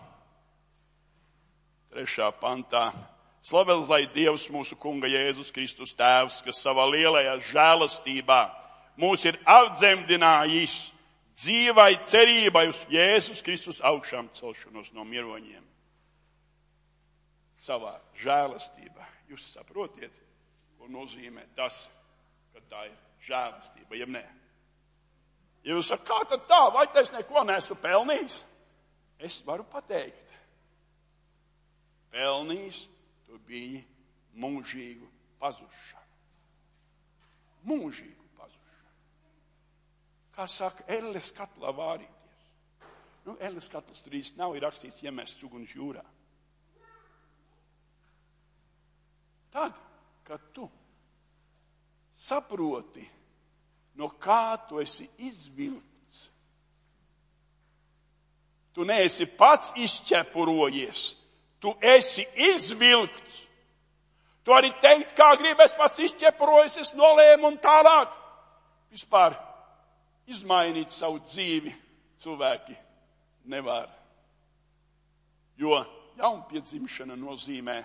Trešā 1.95 2.27
pantā. 2.41 2.89
Slavēts 3.45 3.87
lai 3.87 4.01
Dievs 4.11 4.49
mūsu 4.51 4.75
Kunga 4.75 5.07
Jēzus 5.07 5.53
Kristus 5.55 5.93
Tēvs, 5.95 6.41
kas 6.43 6.59
savā 6.59 6.83
lielajā 6.91 7.37
žēlastībā 7.53 8.39
mūs 8.99 9.23
ir 9.29 9.37
apdzemdinājis 9.47 10.73
dzīvai 11.39 11.93
cerībai 12.03 12.65
uz 12.73 12.81
Jēzus 12.91 13.39
Kristus 13.45 13.79
augšām 13.79 14.27
celšanos 14.35 14.91
no 14.97 15.07
miroņiem. 15.07 15.63
Savā 17.63 17.95
žēlastībā. 18.19 19.07
Jūs 19.31 19.47
saprotiet, 19.55 20.11
ko 20.75 20.91
nozīmē 20.91 21.47
tas, 21.55 21.79
ka 22.51 22.59
tā 22.67 22.89
ir 22.89 22.99
žēlastība, 23.23 24.01
ja 24.01 24.09
nē. 24.17 24.25
Jūs 25.71 25.95
sakat, 25.95 26.11
kā 26.11 26.19
tad 26.33 26.45
tā, 26.51 26.61
vai 26.75 26.89
es 26.99 27.15
neko 27.15 27.47
neesmu 27.47 27.79
pelnījis? 27.79 28.41
Es 29.23 29.39
varu 29.47 29.63
pateikt 29.71 30.25
pelnījis, 32.15 32.85
tu 33.27 33.39
biji 33.47 33.83
mūžīgu 34.39 35.07
pazušanu. 35.41 36.03
Mūžīgu 37.67 38.29
pazušanu. 38.37 38.93
Kā 40.35 40.47
saka, 40.51 40.85
elles 40.91 41.31
katlā 41.35 41.73
vārīties. 41.75 42.13
Nu, 43.25 43.35
elles 43.41 43.67
katls 43.71 44.03
tur 44.05 44.15
īsti 44.15 44.37
nav, 44.39 44.53
ir 44.55 44.63
rakstīts, 44.67 45.01
iemests 45.03 45.43
uguns 45.47 45.73
jūrā. 45.73 46.03
Tad, 49.55 49.75
kad 50.27 50.51
tu 50.53 50.67
saproti, 52.19 53.05
no 53.95 54.11
kā 54.21 54.57
tu 54.69 54.81
esi 54.83 55.07
izvilkts, 55.25 56.17
tu 58.75 58.83
neesi 58.85 59.25
pats 59.39 59.71
izķepurojies 59.79 61.07
Tu 61.65 61.71
esi 61.81 62.27
izvilkts. 62.53 63.39
Tu 64.45 64.53
arī 64.53 64.69
teikt, 64.77 65.15
kā 65.17 65.31
gribi, 65.33 65.63
es 65.65 65.73
pats 65.73 66.03
izķeproju, 66.05 66.67
es 66.77 66.91
nolēmu 66.93 67.49
un 67.49 67.55
tālāk. 67.57 68.11
Vispār 68.93 69.33
izmainīt 70.29 70.93
savu 70.93 71.17
dzīvi 71.23 71.73
cilvēki 72.21 72.77
nevar. 73.49 73.89
Jo 75.57 75.81
jaunpiedzimšana 76.21 77.17
nozīmē, 77.17 77.79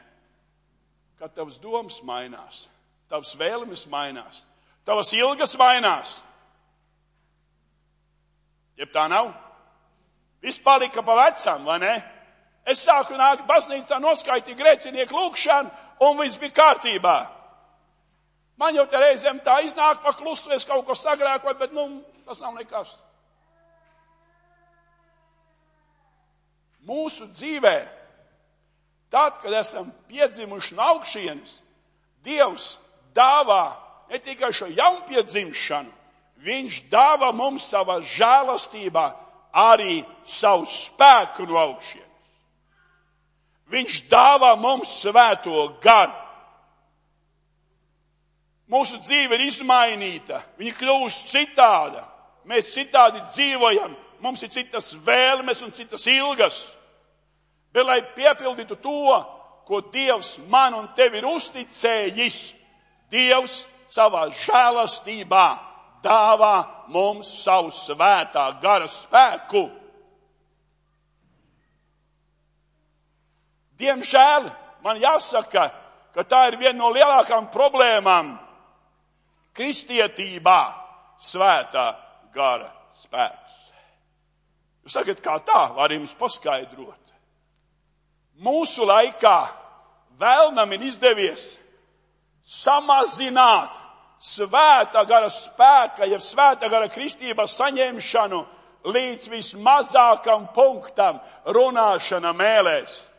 ka 1.17 1.33
tavs 1.33 1.57
domas 1.65 2.03
mainās, 2.05 2.67
tavs 3.09 3.33
vēlmes 3.41 3.87
mainās, 3.89 4.45
tavas 4.85 5.17
ilgas 5.17 5.57
mainās. 5.57 6.19
Jeb 8.77 8.93
tā 8.93 9.09
nav? 9.09 9.33
Viss 10.45 10.61
palika 10.61 11.01
pa 11.01 11.17
vecam, 11.25 11.65
vai 11.65 11.81
ne? 11.81 11.99
Es 12.71 12.85
sāku 12.87 13.17
nākt 13.19 13.47
baznīcā, 13.49 13.99
noskaitīju 14.03 14.59
grēcinieku 14.59 15.17
lūgšanu, 15.17 15.71
un 16.07 16.19
viss 16.21 16.41
bija 16.41 16.57
kārtībā. 16.61 17.19
Man 18.61 18.77
jau 18.77 18.87
te 18.87 19.01
reizēm 19.01 19.41
tā 19.45 19.61
iznāk 19.65 20.03
pa 20.05 20.13
klusu, 20.17 20.53
es 20.55 20.67
kaut 20.69 20.85
ko 20.87 20.97
sagrēkot, 20.97 21.59
bet, 21.59 21.73
nu, 21.73 22.03
tas 22.29 22.43
nav 22.43 22.55
nekas. 22.59 22.93
Mūsu 26.87 27.29
dzīvē, 27.33 27.77
tad, 29.13 29.41
kad 29.43 29.55
esam 29.61 29.91
piedzimuši 30.09 30.77
no 30.79 30.93
augšienes, 30.97 31.59
Dievs 32.21 32.75
dāvā 33.17 33.63
ne 34.13 34.19
tikai 34.21 34.51
šo 34.53 34.67
jaunpiedzimšanu, 34.69 36.01
Viņš 36.41 36.85
dāvā 36.89 37.35
mums 37.37 37.67
savā 37.69 37.99
žēlastībā 38.01 39.05
arī 39.53 40.01
savu 40.25 40.65
spēku 40.69 41.45
no 41.49 41.59
augšiem. 41.61 42.07
Viņš 43.71 44.01
dāvā 44.11 44.55
mums 44.59 44.97
svēto 45.03 45.69
garu. 45.83 46.17
Mūsu 48.71 49.01
dzīve 49.03 49.35
ir 49.35 49.49
izmainīta, 49.49 50.45
viņa 50.59 50.75
kļūst 50.79 51.31
citāda. 51.33 52.05
Mēs 52.47 52.71
citādi 52.71 53.23
dzīvojam, 53.33 53.97
mums 54.23 54.45
ir 54.47 54.53
citas 54.55 54.93
vēlmes 55.07 55.63
un 55.67 55.75
citas 55.75 56.07
ilgas. 56.11 56.61
Bet, 57.75 57.87
lai 57.87 57.99
piepildītu 58.15 58.79
to, 58.83 59.19
ko 59.67 59.81
Dievs 59.93 60.37
man 60.51 60.75
un 60.75 60.89
tevi 60.99 61.19
ir 61.19 61.27
uzticējis, 61.31 62.39
Dievs 63.11 63.65
savā 63.91 64.29
žēlastībā 64.45 65.47
dāvā 66.03 66.55
mums 66.95 67.31
savu 67.43 67.71
svētā 67.75 68.47
gara 68.63 68.89
spēku. 68.91 69.67
Diemžēl 73.81 74.51
man 74.85 75.01
jāsaka, 75.01 75.71
ka 76.15 76.25
tā 76.29 76.47
ir 76.51 76.59
viena 76.61 76.79
no 76.79 76.91
lielākām 76.93 77.49
problēmām 77.53 78.35
kristietībā- 79.57 80.61
svētā 81.31 81.87
gara 82.33 82.71
spēks. 82.97 83.57
Jūs 84.85 84.93
sakat, 84.93 85.21
kā 85.21 85.39
tā 85.45 85.75
var 85.75 85.91
jums 85.91 86.15
paskaidrot? 86.15 87.13
Mūsu 88.41 88.87
laikā 88.89 89.49
vēlnam 90.19 90.73
ir 90.73 90.81
izdevies 90.89 91.59
samazināt 92.45 93.77
svētā 94.21 95.05
gara 95.09 95.29
spēka, 95.29 96.09
jeb 96.09 96.21
svētā 96.21 96.71
gara 96.71 96.89
kristības 96.89 97.57
saņemšanu 97.61 98.41
līdz 98.85 99.29
vismazākam 99.29 100.49
punktam 100.55 101.21
runāšana 101.45 102.33
mēlēs. 102.37 103.10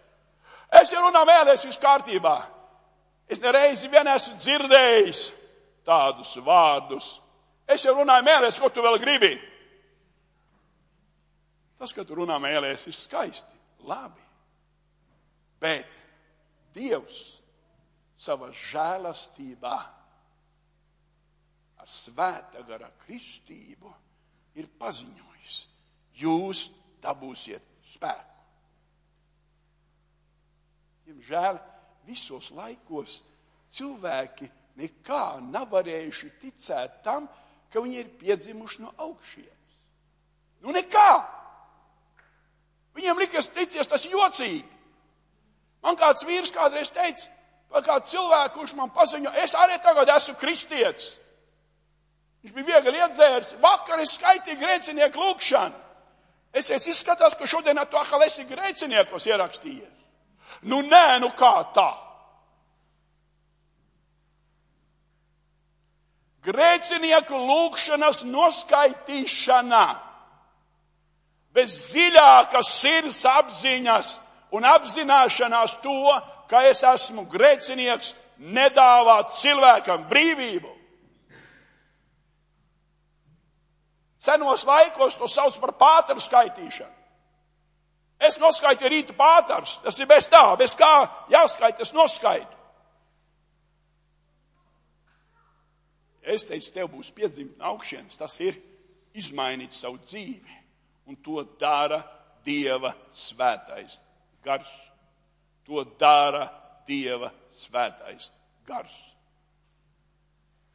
Es 0.80 0.92
jau 0.94 1.04
runāju 1.04 1.28
mēlēs, 1.28 1.66
viss 1.68 1.82
kārtībā. 1.82 2.36
Es 3.32 3.42
nereizi 3.44 3.90
vien 3.92 4.08
esmu 4.12 4.38
dzirdējis 4.40 5.22
tādus 5.88 6.34
vārdus. 6.46 7.14
Es 7.68 7.84
jau 7.86 7.96
runāju 7.98 8.28
mēlēs, 8.28 8.60
ko 8.60 8.70
tu 8.72 8.84
vēl 8.84 9.00
gribi. 9.02 9.32
Tas, 11.80 11.94
ka 11.96 12.06
tu 12.06 12.16
runā 12.20 12.38
mēlēs, 12.42 12.86
ir 12.88 12.96
skaisti, 12.96 13.56
labi. 13.90 14.22
Bet 15.62 15.90
Dievs 16.76 17.22
savā 18.22 18.52
žēlastībā 18.54 19.78
ar 21.82 21.90
svēta 21.90 22.62
gara 22.68 22.92
kristību 23.04 23.92
ir 24.62 24.70
paziņojis, 24.80 25.58
jūs 26.22 26.68
dabūsiet 27.02 27.66
spēku. 27.94 28.31
Diemžēl 31.12 31.58
visos 32.08 32.52
laikos 32.56 33.18
cilvēki 33.76 34.48
nekā 34.80 35.42
nav 35.44 35.68
varējuši 35.74 36.30
ticēt 36.40 37.02
tam, 37.04 37.28
ka 37.72 37.84
viņi 37.84 38.00
ir 38.00 38.14
piedzimuši 38.20 38.86
no 38.86 38.94
augšienes. 38.96 39.76
Nu 40.64 40.72
nekā! 40.72 41.12
Viņiem 42.96 43.20
likas, 43.20 43.50
licies 43.56 43.92
tas 43.92 44.08
jocīgi. 44.08 44.64
Man 45.84 46.00
kāds 46.00 46.24
vīrs 46.28 46.52
kādreiz 46.56 46.92
teica, 46.96 47.28
par 47.72 47.84
kādu 47.84 48.08
cilvēku, 48.08 48.60
kurš 48.60 48.76
man 48.80 48.92
paziņo, 48.96 49.32
es 49.44 49.56
arī 49.56 49.80
tagad 49.84 50.12
esmu 50.16 50.36
kristietis. 50.40 51.16
Viņš 52.42 52.56
bija 52.56 52.80
viegli 52.80 53.00
iedzērs. 53.04 53.56
Vakar 53.62 54.00
es 54.02 54.16
skaitīju 54.16 54.60
grēcinieku 54.64 55.20
lūkšanu. 55.20 55.88
Es, 56.52 56.70
es 56.72 56.88
izskatās, 56.88 57.36
ka 57.36 57.48
šodien 57.48 57.80
tu 57.90 58.00
atkal 58.00 58.24
esi 58.26 58.48
grēciniekos 58.48 59.28
ierakstījies. 59.30 60.01
Nu 60.62 60.82
nē, 60.86 61.20
nu 61.22 61.32
kā 61.34 61.54
tā? 61.74 61.90
Grēcinieku 66.46 67.38
lūkšanas 67.38 68.24
noskaitīšana 68.26 69.86
bez 71.54 71.76
dziļākas 71.86 72.74
sirds 72.80 73.22
apziņas 73.30 74.14
un 74.56 74.66
apzināšanās 74.66 75.78
to, 75.84 76.16
ka 76.50 76.64
es 76.70 76.82
esmu 76.84 77.28
grēcinieks, 77.32 78.16
nedāvāt 78.42 79.36
cilvēkam 79.38 80.08
brīvību. 80.10 80.72
Senos 84.22 84.66
laikos 84.66 85.18
to 85.18 85.30
sauc 85.30 85.58
par 85.62 85.74
pātaru 85.78 86.22
skaitīšanu. 86.22 87.01
Es 88.22 88.38
noskaitu 88.38 88.90
rīta 88.92 89.16
pātars, 89.18 89.80
tas 89.82 89.98
ir 90.00 90.10
bez 90.10 90.28
tā, 90.30 90.44
bez 90.60 90.76
kā 90.78 90.92
jāskaita, 91.34 91.82
es 91.82 91.94
noskaitu. 91.96 92.58
Es 96.22 96.46
teicu, 96.46 96.70
tev 96.74 96.92
būs 96.94 97.10
piedzimt 97.16 97.58
no 97.58 97.72
augšienes, 97.74 98.20
tas 98.20 98.36
ir 98.46 98.60
izmainīt 99.18 99.74
savu 99.74 99.98
dzīvi, 100.06 100.60
un 101.10 101.18
to 101.18 101.42
dara 101.60 102.04
Dieva 102.46 102.94
svētais 103.14 104.00
gars. 104.46 104.70
To 105.66 105.84
dara 105.98 106.46
Dieva 106.88 107.32
svētais 107.54 108.30
gars. 108.66 108.94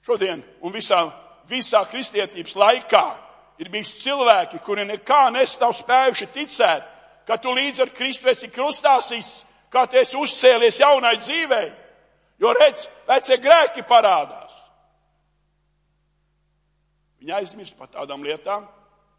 Šodien 0.07 0.43
un 0.63 0.75
visā, 0.75 1.01
visā 1.51 1.83
kristietības 1.91 2.55
laikā 2.59 3.05
ir 3.59 3.71
bijis 3.71 3.95
cilvēki, 4.03 4.61
kuri 4.63 4.85
nekā 4.87 5.25
nestāv 5.35 5.75
spējuši 5.75 6.31
ticēt, 6.35 6.93
ka 7.27 7.39
tu 7.43 7.53
līdz 7.55 7.83
ar 7.85 7.93
Kristu 7.95 8.31
esi 8.31 8.49
krustāsis, 8.53 9.43
kā 9.73 9.87
tu 9.91 9.99
esi 9.99 10.17
uzcēlies 10.19 10.81
jaunai 10.81 11.17
dzīvei. 11.19 11.67
Jo 12.39 12.53
redz, 12.53 12.87
vecie 13.09 13.39
grēki 13.41 13.85
parādās. 13.89 14.53
Viņi 17.21 17.33
aizmirst 17.39 17.77
par 17.79 17.89
tādām 17.91 18.23
lietām, 18.23 18.69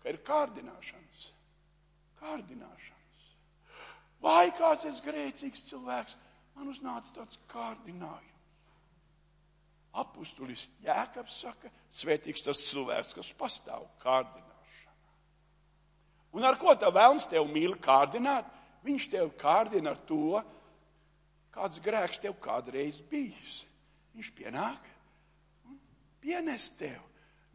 ka 0.04 0.14
ir 0.14 0.22
kārdināšanas. 0.24 1.28
Kārdināšanas. 2.22 3.28
Vai 4.22 4.48
kāds 4.56 4.86
ir 4.88 5.02
grēcīgs 5.06 5.66
cilvēks, 5.68 6.18
man 6.56 6.72
uznāca 6.72 7.14
tāds 7.20 7.42
kārdinājums. 7.52 8.34
Apustulis 9.98 10.68
Jēkabs 10.86 11.40
saka, 11.42 11.72
svētīgs 11.96 12.44
tas 12.46 12.62
cilvēks, 12.70 13.16
kas 13.18 13.34
pastāv 13.38 13.88
kārdināšanā. 14.04 14.47
Un 16.38 16.46
ar 16.46 16.58
ko 16.62 16.76
tā 16.78 16.92
vēlns 16.94 17.26
tev 17.32 17.48
mīl 17.50 17.74
kārdināt? 17.82 18.46
Viņš 18.86 19.08
tev 19.10 19.32
kārdina 19.40 19.96
ar 19.96 20.02
to, 20.08 20.38
kāds 21.54 21.82
grēks 21.84 22.22
tev 22.22 22.38
kādreiz 22.44 23.00
bijis. 23.10 23.64
Viņš 24.14 24.30
pienāk 24.38 24.86
un 25.66 25.80
pienes 26.22 26.70
tev. 26.78 27.02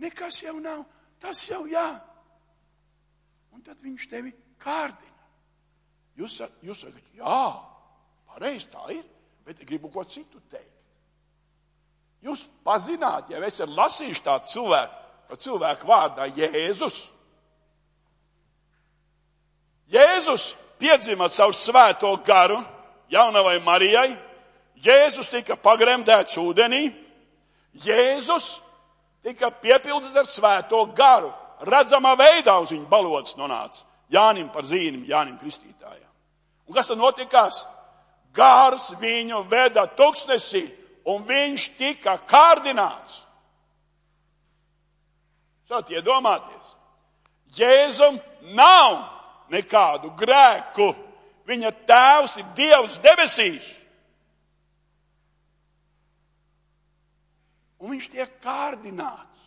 Nekas 0.02 0.40
jau 0.42 0.56
nav, 0.58 0.82
tas 1.22 1.44
jau 1.46 1.62
jā. 1.70 1.86
Un 3.54 3.62
tad 3.62 3.78
viņš 3.84 4.08
tevi 4.10 4.34
kārdina. 4.62 5.10
Jūs, 6.18 6.40
jūs 6.66 6.82
sakat, 6.84 7.06
jā, 7.16 7.40
pareizi 8.28 8.68
tā 8.72 8.84
ir, 8.98 9.06
bet 9.46 9.62
gribu 9.64 9.88
ko 9.92 10.04
citu 10.04 10.42
teikt. 10.50 10.68
Jūs 12.22 12.44
pazināt, 12.66 13.30
ja 13.32 13.40
es 13.42 13.58
esmu 13.58 13.74
lasījis 13.78 14.20
tādu 14.22 14.50
cilvēku, 14.50 15.38
cilvēku 15.42 15.88
vārdā 15.88 16.28
Jēzus. 16.36 17.06
Jēzus 19.92 20.52
piedzima 20.80 21.28
caur 21.28 21.54
svēto 21.56 22.12
garu 22.24 22.58
jaunavai 23.12 23.58
Marijai. 23.64 24.10
Jēzus 24.82 25.28
tika 25.30 25.56
pagremdēts 25.60 26.38
ūdenī. 26.40 26.86
Jēzus 27.84 28.56
tika 29.22 29.52
piepildīts 29.62 30.18
ar 30.18 30.28
svēto 30.28 30.82
garu. 30.96 31.30
Redzamā 31.62 32.16
veidā 32.18 32.56
uz 32.62 32.72
viņu 32.72 32.88
balots 32.90 33.36
nonāca. 33.38 33.84
Jānim 34.12 34.48
par 34.52 34.66
zīmim, 34.68 35.04
Jānim 35.08 35.38
Kristītājam. 35.40 36.08
Un 36.66 36.74
kas 36.74 36.90
tad 36.90 36.98
notikās? 37.00 37.62
Gārs 38.34 38.90
viņu 39.00 39.44
veda 39.48 39.86
tuksnesī 39.96 40.64
un 41.08 41.24
viņš 41.28 41.68
tika 41.78 42.16
kārdināts. 42.28 43.22
Sāt 45.68 45.92
iedomāties, 45.92 46.76
Jēzum 47.56 48.18
nav 48.56 49.21
nekādu 49.52 50.12
grēku. 50.18 50.92
Viņa 51.48 51.72
tēvs 51.88 52.36
ir 52.40 52.50
Dievs 52.56 52.98
debesīs. 53.02 53.68
Un 57.82 57.90
viņš 57.96 58.08
tiek 58.12 58.36
kārdināts. 58.44 59.42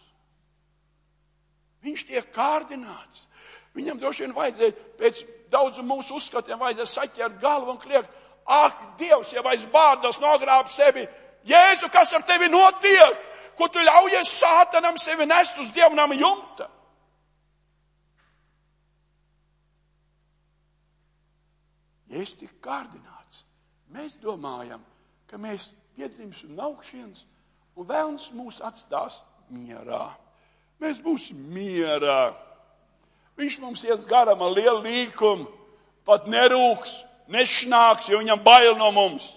Viņš 1.85 2.03
tiek 2.09 2.27
kārdināts. 2.35 3.27
Viņam 3.75 3.99
droši 3.99 4.25
vien 4.25 4.35
vajadzēja 4.35 4.75
pēc 4.99 5.21
daudzu 5.51 5.83
mūsu 5.87 6.17
uzskatiem 6.19 6.59
vajadzēja 6.59 6.91
saķert 6.91 7.39
galvu 7.39 7.75
un 7.75 7.79
kliegt, 7.79 8.11
ak, 8.45 8.81
Dievs, 8.99 9.31
ja 9.33 9.43
aiz 9.49 9.65
bārdas 9.71 10.19
nogrāb 10.21 10.67
sevi, 10.69 11.07
Jēzu, 11.45 11.89
kas 11.93 12.13
ar 12.17 12.23
tevi 12.25 12.49
notiek? 12.49 13.25
Ko 13.55 13.67
tu 13.71 13.79
ļaujies 13.79 14.31
sātanam 14.41 14.97
sevi 14.99 15.27
nest 15.29 15.57
uz 15.61 15.69
dievnam 15.71 16.11
jumta? 16.17 16.67
Jēzus 22.15 22.39
tika 22.39 22.55
kārdināts. 22.63 23.43
Mēs 23.91 24.15
domājam, 24.23 24.81
ka 25.29 25.39
mēs 25.41 25.71
piedzimsim 25.95 26.55
no 26.55 26.71
augšienes 26.71 27.25
un 27.75 27.87
vēlns 27.89 28.29
mūs 28.35 28.61
atstās 28.63 29.19
mierā. 29.51 30.07
Mēs 30.81 31.01
būsim 31.03 31.39
mierā. 31.53 32.33
Viņš 33.35 33.59
mums 33.63 33.83
ies 33.87 34.07
garām 34.07 34.41
ar 34.45 34.53
lielu 34.55 34.81
līkumu, 34.85 35.47
pat 36.07 36.27
nerūks, 36.31 36.95
nešnāks, 37.31 38.09
jo 38.11 38.21
viņam 38.21 38.43
bail 38.43 38.77
no 38.79 38.91
mums. 38.95 39.33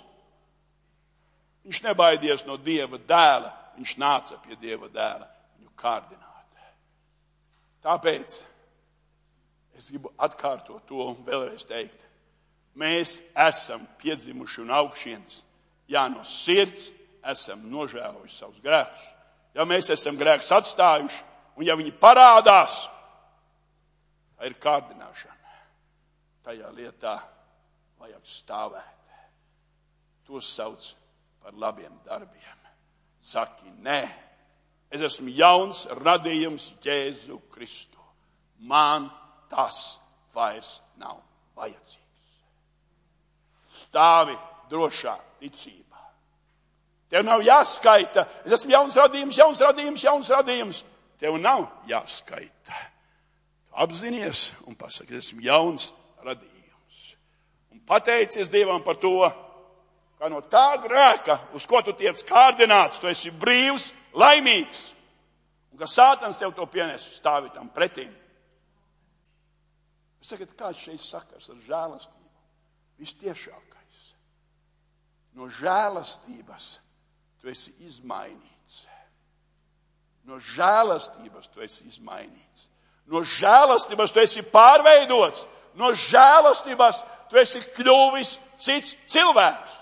Viņš 1.66 1.82
nebaidījās 1.84 2.46
no 2.46 2.56
Dieva 2.56 3.00
dēla, 3.08 3.50
viņš 3.76 3.96
nāca 4.00 4.38
pie 4.44 4.56
Dieva 4.60 4.88
dēla 4.88 5.26
viņu 5.58 5.74
kārdināt. 5.76 6.26
Tāpēc 7.84 8.38
es 9.78 9.90
gribu 9.92 10.10
atkārtot 10.18 10.86
to 10.88 11.02
un 11.10 11.18
vēlreiz 11.26 11.66
teikt. 11.68 12.07
Mēs 12.78 13.16
esam 13.34 13.86
piedzimuši 13.98 14.62
un 14.62 14.74
augšienes, 14.78 15.40
jā, 15.90 16.04
no 16.12 16.22
sirds 16.26 16.92
esam 17.26 17.64
nožēlojuši 17.70 18.36
savus 18.36 18.60
grēkus. 18.62 19.08
Ja 19.56 19.66
mēs 19.66 19.90
esam 19.90 20.18
grēkus 20.20 20.52
atstājuši, 20.54 21.24
un 21.58 21.66
ja 21.66 21.74
viņi 21.78 21.96
parādās, 21.98 22.84
tā 24.36 24.46
ir 24.46 24.54
kārdināšana. 24.62 25.34
Tajā 26.46 26.70
lietā 26.76 27.18
vajag 27.98 28.22
stāvēt. 28.24 28.94
To 30.28 30.40
sauc 30.44 30.84
par 31.42 31.56
labiem 31.56 31.98
darbiem. 32.06 32.64
Saki, 33.20 33.72
nē, 33.82 34.00
es 34.94 35.02
esmu 35.08 35.32
jauns 35.34 35.86
radījums 35.98 36.70
Jēzu 36.84 37.40
Kristu. 37.52 37.98
Man 38.58 39.10
tas 39.50 39.98
vairs 40.34 40.78
nav 41.00 41.18
vajadzīgs. 41.58 42.07
Stāvi 43.78 44.36
drošā 44.70 45.14
ticībā. 45.40 46.02
Tev 47.08 47.24
nav 47.24 47.42
jāskaita, 47.46 48.26
es 48.44 48.58
esmu 48.58 48.74
jauns 48.74 48.96
radījums, 49.00 49.38
jauns 49.40 49.62
radījums, 49.64 50.04
jauns 50.04 50.30
radījums. 50.34 50.84
Tev 51.18 51.38
nav 51.40 51.64
jāskaita. 51.88 52.76
Apzinies 53.78 54.48
un 54.66 54.76
pasaki, 54.78 55.16
es 55.16 55.30
esmu 55.30 55.42
jauns 55.46 55.88
radījums. 56.26 57.14
Un 57.72 57.80
pateicies 57.86 58.52
Dievam 58.52 58.84
par 58.84 58.98
to, 59.00 59.30
ka 60.18 60.28
no 60.28 60.42
tā 60.50 60.66
grēka, 60.82 61.38
uz 61.54 61.66
ko 61.66 61.80
tu 61.86 61.94
tiec 61.96 62.20
kārdināts, 62.28 63.00
tu 63.00 63.08
esi 63.10 63.32
brīvs, 63.32 63.92
laimīgs. 64.18 64.88
Un 65.72 65.80
ka 65.80 65.88
sātans 65.88 66.40
tev 66.40 66.52
to 66.56 66.66
pienes 66.66 67.06
stāvi 67.18 67.52
tam 67.54 67.70
pretim. 67.72 68.10
Jūs 70.18 70.34
sakat, 70.34 70.54
kāds 70.58 70.82
šeit 70.82 71.02
sakars 71.04 71.48
ar 71.54 71.64
žēlastību? 71.64 72.16
Vistiešākais. 72.98 73.67
No 75.38 75.46
žēlastības 75.54 76.72
tu 77.38 77.50
esi 77.52 77.70
izmainīts. 77.86 78.80
No 80.26 80.40
žēlastības 80.42 81.46
tu 81.52 81.62
esi 81.62 81.86
izmainīts. 81.86 82.66
No 83.08 83.22
žēlastības 83.22 84.12
tu 84.12 84.20
esi 84.20 84.42
pārveidots. 84.42 85.46
No 85.78 85.92
žēlastības 85.94 86.98
tu 87.30 87.38
esi 87.38 87.62
kļuvis 87.76 88.34
cits 88.58 88.96
cilvēks. 89.08 89.76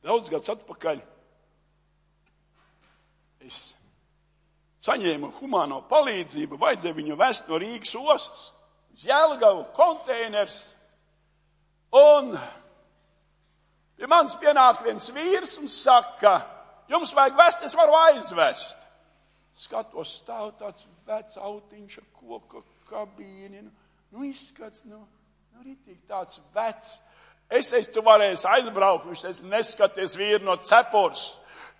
Daudz 0.00 0.30
gadus 0.32 0.50
atpakaļ 0.50 1.00
es 3.44 3.58
saņēmu 4.84 5.28
humāno 5.38 5.82
palīdzību, 5.88 6.56
vajadzēja 6.60 6.96
viņu 6.96 7.16
vest 7.20 7.48
no 7.48 7.60
Rīgas 7.60 7.92
ostas 8.00 8.46
uz 8.94 9.04
Jēlgavu 9.08 9.66
konteiners. 9.76 10.60
Un 11.90 12.36
pie 13.98 14.08
manis 14.08 14.36
pienāk 14.38 14.84
viens 14.86 15.10
vīrs 15.14 15.56
un 15.58 15.68
saka, 15.68 16.38
jums 16.90 17.14
vajag 17.14 17.38
vest, 17.38 17.64
es 17.66 17.74
varu 17.74 17.96
aizvest. 18.06 18.76
Skatos, 19.60 20.14
stāv 20.22 20.54
tāds 20.60 20.86
vecs 21.06 21.36
autiņš 21.36 21.98
ar 22.00 22.06
koka 22.16 22.62
kabīni. 22.88 23.64
Nu, 23.66 23.72
nu 24.14 24.24
izskats, 24.24 24.86
nu, 24.88 25.02
nu 25.52 25.66
ritīgi 25.66 26.00
tāds 26.08 26.40
vecs. 26.54 26.94
Es 27.50 27.72
teicu, 27.72 27.96
tu 27.96 28.06
varēsi 28.06 28.46
aizbraukt, 28.46 29.08
viņš 29.10 29.26
teica, 29.26 29.46
neskaties 29.50 30.14
vīri 30.16 30.44
no 30.46 30.54
cepures. 30.62 31.32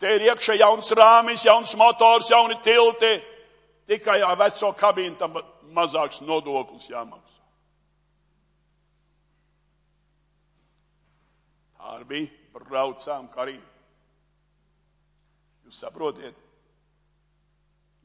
Te 0.02 0.16
ir 0.16 0.26
iekšā 0.26 0.56
jauns 0.58 0.90
rāmis, 0.96 1.44
jauns 1.46 1.76
motors, 1.78 2.30
jauni 2.32 2.56
tilti. 2.64 3.14
Tikai 3.86 4.18
ar 4.26 4.38
veco 4.40 4.72
kabīnu 4.74 5.18
tam 5.20 5.38
mazāks 5.76 6.22
nodoklis 6.26 6.90
jāmaksā. 6.90 7.29
Bija, 12.08 12.30
braucām 12.54 13.28
karī. 13.32 13.58
Jūs 15.66 15.80
saprotiet? 15.84 16.38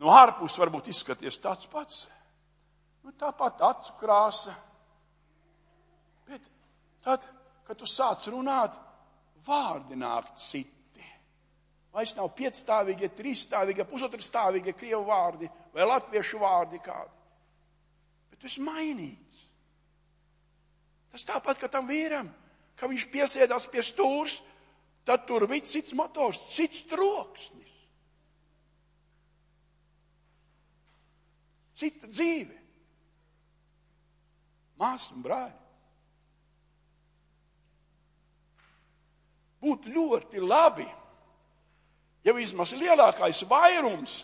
No 0.02 0.12
ārpus 0.12 0.58
varbūt 0.60 0.92
izskaties 0.92 1.40
tāds 1.42 1.70
pats. 1.72 2.04
Nu, 3.06 3.14
tāpat 3.16 3.62
acu 3.64 3.96
krāsa. 4.00 4.56
Bet 6.28 6.46
tad, 7.06 7.26
kad 7.68 7.80
tu 7.80 7.88
sāc 7.90 8.26
runāt, 8.34 8.76
vārdi 9.46 9.98
nāk 10.00 10.34
citi. 10.42 10.72
Vairs 11.96 12.16
nav 12.18 12.34
piecstāvīgie, 12.36 13.12
trīsstāvīgie, 13.16 13.86
pusotrastāvīgie 13.88 14.74
krievu 14.76 15.06
vārdi 15.08 15.48
vai 15.74 15.86
latviešu 15.88 16.42
vārdi 16.42 16.82
kādi. 16.84 17.14
Bet 18.32 18.42
tu 18.42 18.50
esi 18.50 18.64
mainīts. 18.66 19.46
Tas 21.14 21.24
tāpat, 21.24 21.62
ka 21.62 21.70
tam 21.72 21.88
vīram, 21.88 22.28
ka 22.76 22.90
viņš 22.92 23.08
piesēdās 23.12 23.70
pie 23.72 23.84
stūrs, 23.86 24.40
tad 25.06 25.28
tur 25.28 25.48
bija 25.48 25.66
cits 25.70 25.94
motors, 25.98 26.42
cits 26.52 26.84
troksnis. 26.90 27.66
cita 31.76 32.08
dzīve. 32.10 32.56
Māsas 34.80 35.12
un 35.16 35.24
brāļi. 35.24 35.62
Būtu 39.66 39.92
ļoti 39.96 40.42
labi, 40.44 40.86
ja 42.28 42.34
vismaz 42.36 42.76
lielākais 42.78 43.40
vairums 43.50 44.20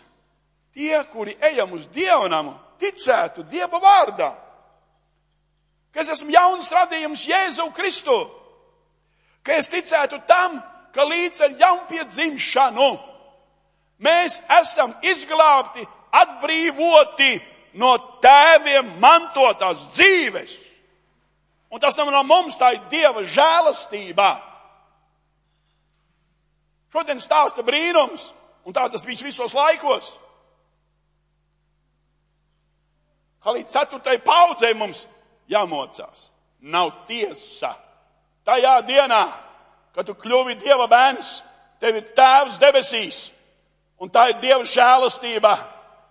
tie, 0.76 0.94
kuri 1.10 1.34
ejam 1.42 1.72
uz 1.74 1.88
dievnamu, 1.90 2.52
ticētu 2.78 3.44
Dieva 3.50 3.80
vārdā. 3.82 4.30
Ka 5.92 6.00
es 6.00 6.12
esmu 6.14 6.32
jauns 6.32 6.70
radījums 6.72 7.26
Jēzu 7.28 7.66
Kristu. 7.74 8.14
Ka 9.42 9.56
es 9.58 9.66
ticētu 9.70 10.20
tam, 10.26 10.60
ka 10.94 11.06
līdz 11.08 11.46
ar 11.46 11.56
jaunpiedzimšanu 11.58 12.90
mēs 14.02 14.38
esam 14.60 14.94
izglābti 15.02 15.86
atbrīvoti 16.12 17.32
no 17.80 17.94
tēviem 18.22 18.96
mantotās 19.00 19.86
dzīves. 19.96 20.56
Un 21.72 21.80
tas 21.80 21.96
nav 21.96 22.10
no 22.12 22.22
mums, 22.28 22.58
tā 22.60 22.74
ir 22.74 22.82
Dieva 22.92 23.22
žēlastība. 23.24 24.30
Šodien 26.92 27.22
stāsta 27.24 27.64
brīnums, 27.64 28.28
un 28.68 28.76
tā 28.76 28.84
tas 28.92 29.06
bija 29.08 29.24
visos 29.24 29.54
laikos. 29.56 30.10
Kā 33.42 33.54
līdz 33.56 33.72
ceturtai 33.72 34.18
paudzei 34.22 34.74
mums 34.76 35.06
jāmocās. 35.50 36.28
Nav 36.60 36.92
tiesa. 37.08 37.72
Tajā 38.46 38.78
dienā, 38.86 39.22
kad 39.94 40.06
tu 40.06 40.16
kļuvi 40.18 40.56
Dieva 40.58 40.88
bērns, 40.90 41.36
tev 41.80 42.00
ir 42.00 42.08
tēvs 42.16 42.58
debesīs, 42.62 43.28
un 44.02 44.10
tā 44.10 44.30
ir 44.32 44.40
Dieva 44.42 44.64
žēlastība 44.66 45.56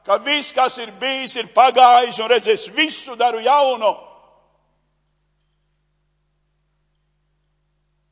ka 0.05 0.17
viss, 0.17 0.53
kas 0.53 0.77
ir 0.81 0.93
bijis, 0.99 1.35
ir 1.37 1.51
pagājis 1.53 2.19
un 2.21 2.29
redzēs, 2.31 2.69
visu 2.75 3.15
daru 3.19 3.41
jaunu. 3.45 3.91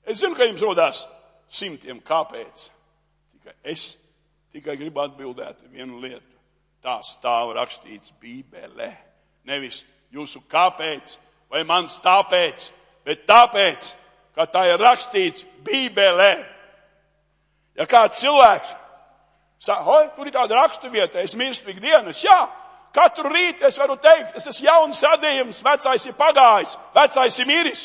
Es 0.09 0.21
zinu, 0.21 0.35
ka 0.37 0.47
jums 0.47 0.63
rodās 0.65 1.03
simtiem 1.53 2.01
kāpēc. 2.05 2.69
Tikai 3.33 3.55
es 3.73 3.91
tikai 4.53 4.77
gribu 4.77 5.03
atbildēt 5.03 5.61
vienu 5.69 6.01
lietu. 6.01 6.25
Tā 6.81 6.99
stāv 7.05 7.53
rakstīts 7.57 8.13
Bībelē. 8.21 8.89
Nevis 9.49 9.83
jūsu 10.13 10.41
kāpēc 10.49 11.17
vai 11.49 11.63
mans 11.67 11.97
tāpēc, 12.01 12.69
bet 13.05 13.25
tāpēc, 13.29 13.93
ka 14.39 14.45
tā 14.47 14.61
ir 14.71 14.79
rakstīts 14.79 15.43
Bībelē. 15.67 16.31
Ja 17.75 17.87
kāds 17.89 18.21
cilvēks 18.21 18.77
Oi, 19.67 20.05
tur 20.15 20.27
ir 20.29 20.31
tāda 20.31 20.55
raksturvieta, 20.55 21.19
es 21.19 21.33
mirstu 21.35 21.73
ikdienas. 21.73 22.21
Jā, 22.23 22.37
katru 22.95 23.27
rītu 23.27 23.65
es 23.67 23.75
varu 23.75 23.97
teikt, 23.99 24.37
es 24.39 24.47
esmu 24.47 24.69
jauns 24.69 25.01
radījums, 25.03 25.59
vecais 25.65 26.05
ir 26.07 26.15
pagājis, 26.15 26.77
vecais 26.95 27.39
ir 27.43 27.49
miris. 27.49 27.81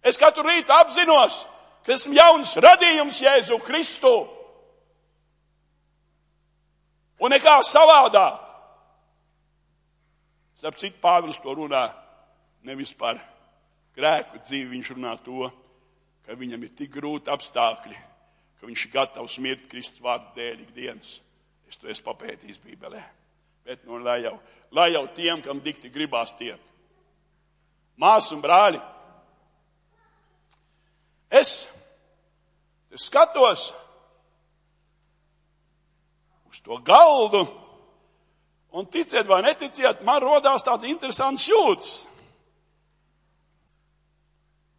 Es 0.00 0.16
katru 0.16 0.46
rītu 0.48 0.72
apzinos, 0.72 1.42
ka 1.84 1.92
esmu 1.92 2.16
jauns 2.16 2.54
radījums 2.56 3.20
Jēzu 3.20 3.60
Kristu. 3.66 4.14
Un 7.20 7.36
nekā 7.36 7.58
savādāk. 7.60 8.40
Starp 10.56 10.80
citu, 10.80 10.96
Pāvils 11.04 11.36
to 11.44 11.52
runā 11.52 11.90
nevis 12.64 12.96
par 12.96 13.20
grēku 13.96 14.40
dzīvi, 14.44 14.72
viņš 14.74 14.90
runā 14.94 15.14
to, 15.24 15.50
ka 16.26 16.36
viņam 16.38 16.66
ir 16.66 16.74
tik 16.76 16.92
grūti 16.96 17.32
apstākļi, 17.32 17.96
ka 18.60 18.68
viņš 18.68 18.86
ir 18.86 18.92
gatavs 18.92 19.38
mirt 19.42 19.68
Kristus 19.70 20.02
vārdu 20.04 20.34
dēļ 20.36 20.64
ikdienas. 20.66 21.20
Es 21.66 21.78
to 21.80 21.90
esmu 21.90 22.10
papētījis 22.10 22.60
Bībelē. 22.62 23.02
Bet, 23.66 23.82
nu, 23.86 23.98
lai 23.98 24.20
jau, 24.22 24.36
lai 24.74 24.92
jau 24.92 25.06
tiem, 25.14 25.42
kam 25.42 25.60
dikti 25.62 25.90
gribās 25.90 26.36
tiek. 26.38 26.60
Māsas 27.98 28.34
un 28.36 28.42
brāļi, 28.44 28.78
es, 31.32 31.64
es 32.92 33.06
skatos 33.08 33.70
uz 36.50 36.60
to 36.62 36.76
galdu, 36.84 37.46
un 38.76 38.86
ticiet 38.92 39.26
vai 39.26 39.40
neticiet, 39.46 40.04
man 40.04 40.20
rodās 40.22 40.64
tāds 40.66 40.86
interesants 40.86 41.48
jūtas. 41.48 41.94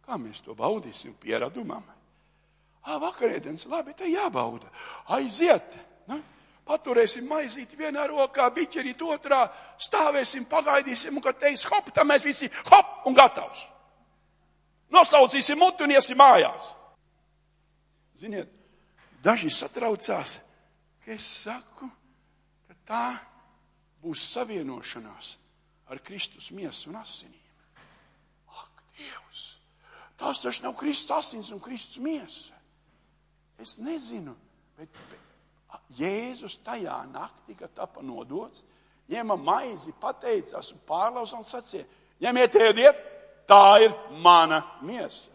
Kā 0.08 0.16
mēs 0.16 0.40
to 0.40 0.54
baudīsim 0.56 1.12
pieradumam? 1.20 1.84
Ah, 2.88 2.96
vakarēdienas, 3.02 3.66
labi, 3.68 3.92
te 3.92 4.08
jābauda. 4.08 4.70
Aiziet! 5.12 5.74
Nu, 6.08 6.16
paturēsim 6.64 7.26
maizīti 7.28 7.76
vienā 7.76 8.06
rokā, 8.08 8.46
biķerīt 8.56 9.02
otrā, 9.04 9.42
stāvēsim, 9.84 10.46
pagaidīsim, 10.48 11.18
un 11.18 11.24
kad 11.24 11.36
teiks 11.42 11.66
hop, 11.68 11.90
tad 11.92 12.08
mēs 12.08 12.24
visi 12.24 12.48
hop 12.70 13.04
un 13.10 13.18
gatavs. 13.18 13.66
Noslaucīsim 14.96 15.60
mutu 15.60 15.84
un 15.84 15.92
iesim 15.92 16.16
mājās. 16.16 16.70
Ziniet, 18.18 18.48
daži 19.22 19.52
satraucās, 19.52 20.38
ka 21.04 21.12
es 21.12 21.28
saku, 21.44 21.90
ka 22.64 22.78
tā 22.88 23.06
būs 24.00 24.24
savienošanās 24.32 25.34
ar 25.92 26.00
Kristus 26.00 26.48
miesu 26.56 26.88
un 26.88 27.02
asinīm. 27.02 27.44
Ak, 28.56 28.84
Dievs! 28.96 29.27
Tas 30.18 30.40
taču 30.42 30.64
nav 30.64 30.74
Kristus 30.78 31.14
asins 31.14 31.52
un 31.54 31.60
Kristus 31.62 32.02
miesa. 32.02 32.56
Es 33.58 33.76
nezinu, 33.78 34.34
bet, 34.78 34.90
bet 35.10 35.78
Jēzus 35.98 36.58
tajā 36.64 36.98
naktī, 37.12 37.56
kad 37.58 37.72
tapa 37.74 38.02
nodots, 38.04 38.64
ņēma 39.08 39.36
maizi, 39.40 39.94
pateicās 40.00 40.72
un 40.74 40.82
pārlauza 40.86 41.38
un 41.38 41.46
sacīja, 41.46 41.86
ņemiet, 42.22 42.58
ēdiet, 42.68 43.02
tā 43.48 43.78
ir 43.84 43.94
mana 44.22 44.60
miesa. 44.84 45.30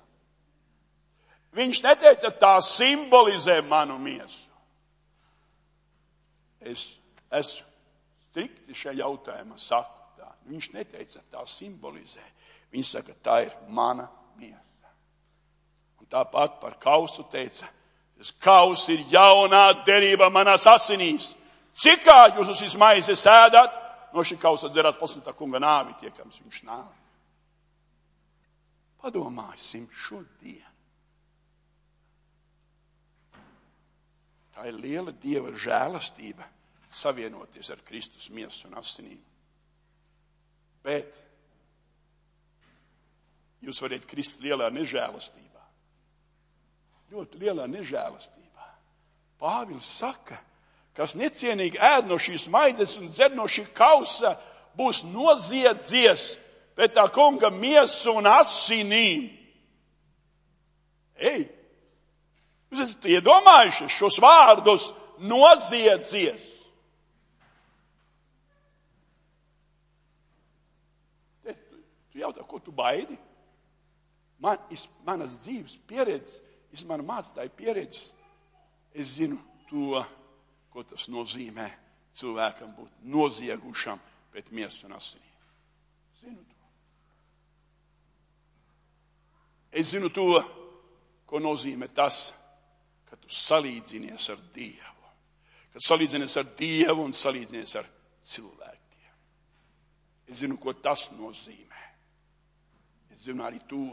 Viņš 1.54 1.84
neteica, 1.86 2.32
tā 2.38 2.56
simbolizē 2.66 3.60
manu 3.66 4.00
miesu. 4.02 4.50
Es 6.64 6.86
esmu 7.34 7.68
strikti 8.30 8.74
šajā 8.78 9.04
jautājumā 9.04 9.60
saku 9.62 10.18
tā. 10.18 10.32
Viņš 10.50 10.70
neteica, 10.74 11.22
tā 11.30 11.44
simbolizē. 11.50 12.24
Viņš 12.74 12.94
saka, 12.96 13.14
tā 13.22 13.40
ir 13.46 13.54
mana 13.70 14.08
miesa. 14.40 14.73
Tāpat 16.14 16.60
par 16.62 16.76
kausu 16.82 17.26
teica, 17.32 17.66
tas 18.18 18.34
kaus 18.44 18.86
ir 18.94 19.02
jaunā 19.10 19.66
derība 19.86 20.30
manās 20.30 20.68
asinīs. 20.70 21.32
Cik 21.74 22.04
kā 22.06 22.20
jūs 22.36 22.52
uz 22.54 22.60
šīs 22.62 22.76
maizes 22.78 23.26
ēdat, 23.26 23.80
no 24.14 24.22
šī 24.22 24.38
kausa 24.42 24.70
dzerat 24.70 25.00
pasūtā 25.00 25.34
kunga 25.34 25.62
nāvi 25.64 25.98
tiekams 26.04 26.38
viņš 26.44 26.60
nāvi. 26.68 27.00
Padomāsim 29.02 29.90
šodien. 30.06 30.70
Tā 34.54 34.68
ir 34.70 34.78
liela 34.78 35.12
dieva 35.18 35.50
žēlastība 35.58 36.46
savienoties 36.94 37.72
ar 37.74 37.82
Kristus 37.84 38.30
miesu 38.30 38.70
un 38.70 38.78
asinīm. 38.78 39.22
Bet 40.86 41.18
jūs 43.66 43.82
varat 43.82 44.06
krist 44.06 44.44
lielā 44.46 44.70
nežēlastībā. 44.76 45.43
Ļoti 47.14 47.38
lielā 47.44 47.68
nežēlastībā. 47.70 48.70
Pāvils 49.38 49.86
saka, 50.00 50.40
kas 50.98 51.14
necienīgi 51.20 51.78
ēd 51.78 52.08
no 52.10 52.18
šīs 52.18 52.48
maizes 52.50 52.96
un 52.98 53.12
dzer 53.14 53.36
no 53.38 53.46
šī 53.46 53.68
kausa, 53.78 54.34
būs 54.74 55.04
noziedzies 55.06 56.32
pēc 56.74 56.96
tā 56.96 57.06
kunga 57.14 57.52
miesu 57.54 58.16
un 58.18 58.30
asinīm. 58.32 59.28
Ei, 61.22 61.46
jūs 62.72 62.82
esat 62.88 63.06
iedomājušies 63.14 63.94
šos 63.94 64.18
vārdus 64.24 64.90
noziedzies. 65.22 66.48
Tu 71.46 72.22
jautā, 72.22 72.42
ko 72.46 72.58
tu 72.62 72.74
baidi? 72.74 73.16
Man, 74.42 74.58
iz, 74.74 74.88
manas 75.06 75.38
dzīves 75.46 75.78
pieredzes, 75.90 76.42
iz 76.74 76.84
mana 76.90 77.06
mācītāja 77.06 77.54
pieredzes, 77.54 78.12
es 78.94 79.18
zinu 79.18 79.38
to, 79.70 80.02
ko 80.74 80.84
tas 80.90 81.08
nozīmē 81.14 81.68
cilvēkam 82.18 82.74
būt 82.78 83.06
noziegušam 83.14 84.02
pēc 84.34 84.50
miesas 84.54 84.86
un 84.88 84.96
asinīm. 84.98 85.48
Zinu 86.22 86.44
to. 86.50 86.70
Es 89.74 89.94
zinu 89.94 90.10
to, 90.14 90.28
ko 91.30 91.42
nozīmē 91.42 91.90
tas, 91.94 92.28
ka 93.10 93.18
tu 93.22 93.30
salīdzinies 93.30 94.30
ar 94.34 94.42
Dievu. 94.54 95.10
Kad 95.74 95.86
salīdzinies 95.86 96.38
ar 96.42 96.50
Dievu 96.58 97.06
un 97.06 97.14
salīdzinies 97.18 97.76
ar 97.82 97.90
cilvēkiem. 98.34 99.14
Es 100.30 100.42
zinu, 100.42 100.58
ko 100.62 100.74
tas 100.74 101.08
nozīmē. 101.14 101.86
Es 103.14 103.26
zinu 103.28 103.46
arī 103.46 103.62
to. 103.70 103.86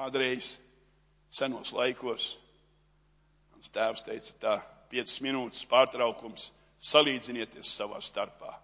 Kādreiz 0.00 0.54
senos 1.28 1.74
laikos 1.76 2.30
mans 3.52 3.72
tēvs 3.74 4.04
teica 4.06 4.36
tā, 4.40 4.52
piecas 4.88 5.18
minūtes 5.20 5.66
pārtraukums, 5.68 6.46
salīdzinieties 6.80 7.74
savā 7.76 7.98
starpā 8.00 8.54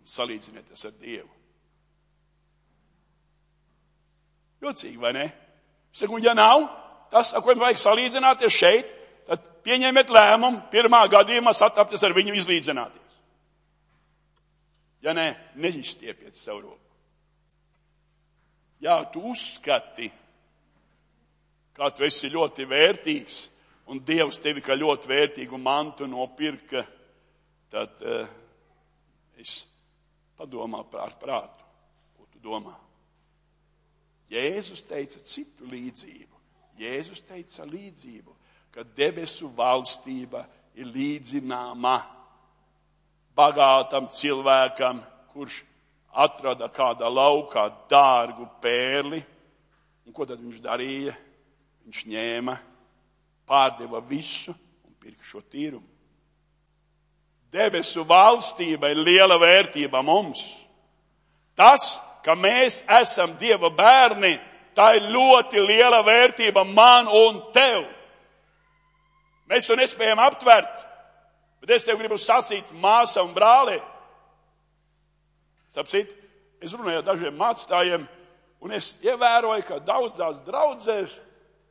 un 0.00 0.08
salīdzinieties 0.08 0.86
ar 0.88 0.94
Dievu. 0.96 1.28
Jocīgi, 4.64 4.96
vai 5.02 5.12
ne? 5.12 5.26
Saku, 5.92 6.22
ja 6.24 6.32
nav, 6.32 6.64
tas, 7.12 7.34
ar 7.36 7.44
ko 7.44 7.52
jums 7.52 7.66
vajag 7.66 7.82
salīdzināties 7.82 8.56
šeit, 8.56 8.94
tad 9.28 9.44
pieņemiet 9.68 10.08
lēmumu 10.16 10.64
pirmā 10.72 11.02
gadījumā 11.12 11.52
satapties 11.52 12.06
ar 12.08 12.16
viņu 12.16 12.38
izlīdzināties. 12.40 13.20
Ja 15.04 15.12
nē, 15.14 15.28
neizstiepiet 15.60 16.34
savu 16.34 16.64
roku. 16.64 16.96
Jā, 18.80 18.96
tu 19.12 19.20
uzskati, 19.34 20.08
kā 21.78 21.92
tu 21.94 22.02
esi 22.06 22.30
ļoti 22.32 22.66
vērtīgs, 22.66 23.38
un 23.92 24.00
Dievs 24.04 24.40
tevi 24.42 24.62
kā 24.64 24.74
ļoti 24.74 25.10
vērtīgu 25.10 25.58
mantu 25.62 26.08
nopirka, 26.10 26.82
tad 27.70 28.02
uh, 28.02 28.26
es 29.38 29.60
padomā 30.38 30.82
par 30.90 31.14
prātu, 31.20 31.66
ko 32.16 32.26
tu 32.32 32.42
domā. 32.42 32.74
Jēzus 34.28 34.82
teica 34.88 35.22
citu 35.24 35.68
līdzību. 35.70 36.34
Jēzus 36.78 37.22
teica 37.26 37.64
līdzību, 37.66 38.34
ka 38.74 38.84
debesu 38.96 39.48
valstība 39.54 40.42
ir 40.78 40.90
līdzināma 40.90 41.94
bagātam 43.38 44.10
cilvēkam, 44.14 45.00
kurš 45.30 45.62
atrada 46.10 46.68
kādā 46.74 47.08
laukā 47.10 47.68
dārgu 47.90 48.50
pērli. 48.62 49.22
Un 50.06 50.14
ko 50.14 50.26
tad 50.26 50.42
viņš 50.42 50.60
darīja? 50.64 51.16
Viņš 51.88 52.02
ņēma, 52.04 52.52
pārdeva 53.48 54.02
visu 54.04 54.52
un 54.52 54.92
pirka 55.00 55.24
šo 55.24 55.40
tīrumu. 55.40 55.86
Debesu 57.48 58.02
valstība 58.04 58.90
ir 58.92 58.98
liela 59.00 59.38
vērtība 59.40 60.02
mums. 60.04 60.42
Tas, 61.56 61.94
ka 62.20 62.34
mēs 62.36 62.82
esam 62.92 63.32
Dieva 63.40 63.70
bērni, 63.72 64.34
tā 64.76 64.90
ir 64.98 65.06
ļoti 65.08 65.62
liela 65.64 66.02
vērtība 66.04 66.66
man 66.68 67.08
un 67.08 67.38
tev. 67.56 67.86
Mēs 69.48 69.70
to 69.70 69.78
nespējam 69.80 70.20
aptvert. 70.20 70.84
Bet 71.62 71.72
es 71.78 71.86
tev 71.88 71.96
gribu 72.02 72.18
sacīt, 72.20 72.68
māsa 72.76 73.24
un 73.24 73.32
brāli. 73.32 73.78
Sapsit, 75.72 76.12
es 76.60 76.76
runāju 76.76 77.00
ar 77.00 77.08
dažiem 77.08 77.40
mācītājiem, 77.40 78.04
un 78.60 78.76
es 78.76 78.92
ievēroju, 79.00 79.64
ka 79.64 79.80
daudzās 79.88 80.44
draudzēs, 80.44 81.16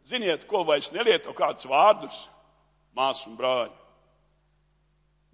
ziniet, 0.07 0.47
ko 0.47 0.63
vairs 0.67 0.91
nelieto 0.95 1.33
kādus 1.35 1.67
vārdus- 1.67 2.27
māsa 2.97 3.27
un 3.27 3.37
brāļi. 3.37 3.75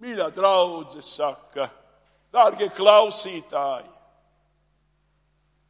Mīļā 0.02 0.28
draudzene 0.34 1.02
saka, 1.02 1.70
dārgie 2.32 2.68
klausītāji. 2.74 3.90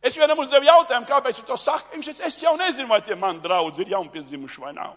Es 0.05 0.17
vienam 0.17 0.39
uzdevu 0.39 0.67
jautājumu, 0.67 1.07
kāpēc 1.09 1.37
tu 1.37 1.47
to 1.49 1.57
saki. 1.57 1.97
Viņš 1.97 2.09
teica, 2.11 2.27
es 2.27 2.43
jau 2.43 2.57
nezinu, 2.57 2.89
vai 2.89 3.01
tie 3.01 3.15
mani 3.15 3.41
draugi 3.41 3.81
ir 3.81 3.95
jaunpiedzimuši 3.95 4.61
vai 4.61 4.73
nav. 4.73 4.97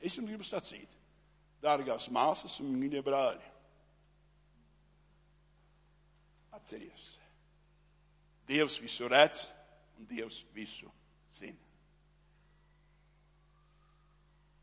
Es 0.00 0.16
jums 0.16 0.28
gribu 0.28 0.42
sacīt, 0.42 0.88
dārgās 1.62 2.08
māsas 2.08 2.58
un 2.60 2.74
mīļie 2.74 3.02
brāļi. 3.06 3.52
Atceries, 6.52 7.18
Dievs 8.46 8.80
visu 8.80 9.08
redz 9.08 9.46
un 9.98 10.06
Dievs 10.06 10.44
visu 10.54 10.90
zina. 11.36 11.62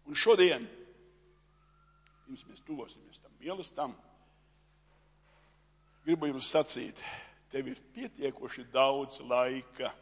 Un 0.04 0.18
šodien, 0.20 0.66
pirms 2.26 2.44
mēs 2.50 2.64
tuvosimies 2.68 3.22
tam 3.24 3.36
mīlestam, 3.40 3.94
gribu 6.04 6.28
jums 6.28 6.50
sacīt, 6.52 7.00
tev 7.54 7.70
ir 7.72 7.80
pietiekoši 7.96 8.68
daudz 8.74 9.22
laika, 9.24 9.94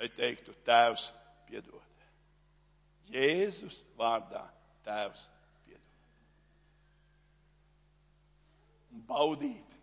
lai 0.00 0.08
teiktu, 0.16 0.56
Tēvs, 0.66 1.10
piedod. 1.46 2.02
Jēzus 3.12 3.82
vārdā 3.98 4.42
Tēvs 4.82 5.28
un 8.92 9.02
baudīt 9.08 9.76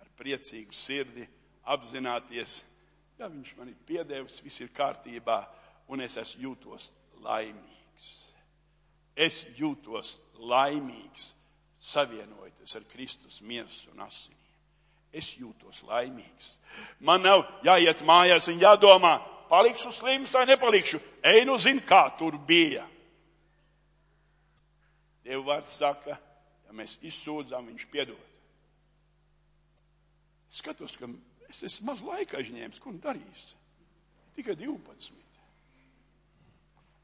ar 0.00 0.10
priecīgu 0.18 0.74
sirdi, 0.76 1.26
apzināties, 1.70 2.60
ja 3.20 3.28
viņš 3.28 3.52
man 3.58 3.68
ir 3.68 3.78
piedevis, 3.86 4.40
viss 4.44 4.62
ir 4.64 4.72
kārtībā, 4.72 5.42
un 5.92 6.00
es 6.00 6.16
esmu 6.20 6.48
jūtos 6.48 6.88
laimīgs. 7.20 8.08
Es 9.16 9.42
jūtos 9.58 10.16
laimīgs, 10.40 11.34
savienojoties 11.80 12.76
ar 12.78 12.86
Kristus 12.88 13.40
miesu 13.44 13.90
un 13.92 14.04
asinīm. 14.06 14.38
Es 15.12 15.34
jūtos 15.36 15.82
laimīgs. 15.88 16.54
Man 17.04 17.26
nav 17.26 17.44
jāiet 17.66 18.04
mājās 18.06 18.48
un 18.48 18.60
jādomā, 18.62 19.18
palikšu 19.50 19.92
slims 19.92 20.32
vai 20.32 20.46
nepalikšu. 20.48 21.00
Ej, 21.26 21.44
nu 21.44 21.58
zini, 21.58 21.82
kā 21.84 22.06
tur 22.16 22.38
bija. 22.38 22.86
Dieva 25.26 25.42
vārds 25.50 25.74
saka, 25.76 26.16
ja 26.64 26.76
mēs 26.76 26.96
izsūdzam, 27.04 27.66
viņš 27.68 27.88
piedod. 27.90 28.28
Skatos, 30.50 30.96
ka 30.98 31.10
es 31.50 31.62
esmu 31.66 31.90
maz 31.90 32.02
laika 32.06 32.38
aizņēmis, 32.38 32.80
ko 32.82 32.94
nu 32.94 33.02
darīs. 33.02 33.50
Tikai 34.36 34.54
12. 34.58 35.18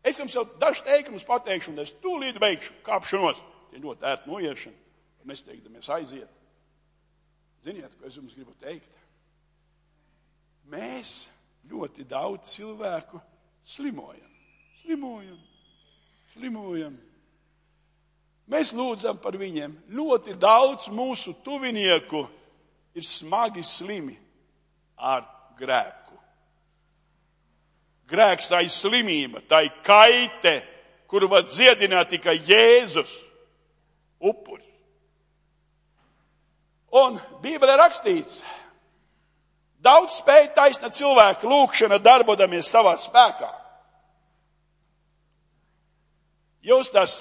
Es 0.07 0.20
jums 0.20 0.34
jau 0.36 0.44
dažus 0.61 0.84
teikumus 0.86 1.26
pateikšu, 1.26 1.72
un 1.72 1.82
es 1.82 1.94
tūlīt 2.03 2.38
beigšu 2.38 2.76
kāpšanos. 2.86 3.40
Tie 3.72 3.80
ļoti 3.82 4.07
ērti 4.07 4.30
noiešana, 4.30 4.76
mēs 5.26 5.42
teikdamies 5.47 5.88
aiziet. 5.90 6.36
Ziniet, 7.66 7.97
ko 7.99 8.07
es 8.07 8.14
jums 8.14 8.36
gribu 8.38 8.55
teikt? 8.61 8.92
Mēs 10.70 11.24
ļoti 11.66 12.07
daudz 12.07 12.53
cilvēku 12.55 13.18
slimojam. 13.66 14.30
Slimojam, 14.84 15.40
slimojam. 16.36 16.94
Mēs 18.47 18.70
lūdzam 18.78 19.18
par 19.18 19.34
viņiem. 19.34 19.74
Ļoti 19.90 20.36
daudz 20.38 20.86
mūsu 20.94 21.34
tuvinieku 21.42 22.22
ir 22.94 23.03
smagi 23.03 23.66
slimi 23.66 24.14
ar 24.97 25.24
grēku. 25.59 26.14
Grēks 28.11 28.51
tā 28.53 28.62
ir 28.62 28.70
slimība, 28.70 29.42
tā 29.49 29.64
ir 29.66 29.74
kaite, 29.86 30.61
kuru 31.11 31.28
var 31.30 31.47
dziedināt 31.49 32.12
tikai 32.14 32.36
Jēzus 32.38 33.12
upuris. 34.22 34.62
Un 36.97 37.18
Bībelē 37.42 37.74
rakstīts, 37.76 38.38
Daudz 39.86 40.18
spēja 40.18 40.49
taisna 40.57 40.90
cilvēka 40.90 41.47
lūkšana 41.47 42.01
darbodamies 42.03 42.68
savā 42.72 42.97
spēkā. 42.99 43.51
Jūs 46.66 46.90
tas 46.90 47.20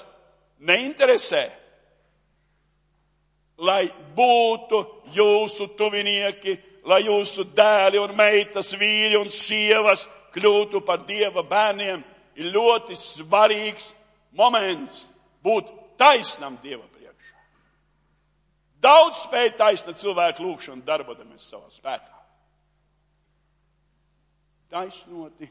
neinteresē, 0.58 1.44
lai 3.62 3.84
būtu 4.16 4.80
jūsu 5.14 5.68
tuvinieki, 5.78 6.56
lai 6.86 7.02
jūsu 7.06 7.46
dēli 7.56 8.00
un 8.00 8.14
meitas, 8.16 8.72
vīri 8.78 9.18
un 9.18 9.30
sievas 9.32 10.06
kļūtu 10.34 10.82
par 10.86 11.04
dieva 11.08 11.42
bērniem, 11.46 12.02
ir 12.36 12.52
ļoti 12.54 12.96
svarīgs 12.98 13.90
moments 14.36 15.06
būt 15.44 15.72
taisnam 15.98 16.58
dieva 16.62 16.84
priekšā. 16.84 17.40
Daudz 18.82 19.24
spēja 19.24 19.56
taisna 19.64 19.96
cilvēku 19.96 20.44
lūkšanu 20.44 20.84
darbodamies 20.86 21.48
savā 21.48 21.72
spēkā 21.72 22.16
taisnoti 24.70 25.48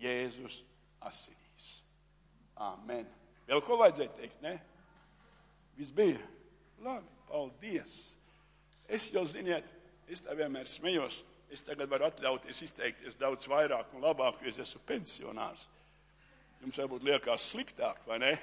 Jēzus 0.00 0.60
asinīs. 1.06 1.70
Āmen. 2.60 3.08
Vēl 3.48 3.62
ko 3.64 3.78
vajadzēja 3.80 4.12
teikt, 4.18 4.40
ne? 4.44 4.54
Viss 5.78 5.92
bija. 5.96 6.20
Labi, 6.84 7.08
paldies. 7.28 7.96
Es 8.88 9.10
jau, 9.12 9.24
ziniet, 9.28 9.66
es 10.10 10.22
tā 10.24 10.36
vienmēr 10.38 10.68
smējos. 10.68 11.18
Es 11.50 11.64
tagad 11.66 11.90
varu 11.90 12.06
atļauties 12.06 12.62
izteikties 12.66 13.18
daudz 13.18 13.48
vairāk 13.50 13.90
un 13.96 14.04
labāk, 14.04 14.38
jo 14.42 14.52
es 14.52 14.60
esmu 14.62 14.84
pensionārs. 14.86 15.64
Jums 16.60 16.78
varbūt 16.78 17.06
liekas 17.08 17.48
sliktāk, 17.50 18.04
vai 18.06 18.20
ne? 18.22 18.36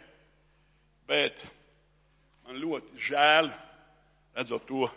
Bet 1.07 1.45
man 2.47 2.59
ļoti 2.59 2.99
žēl 3.07 3.51
redzot 4.36 4.68
to, 4.68 4.89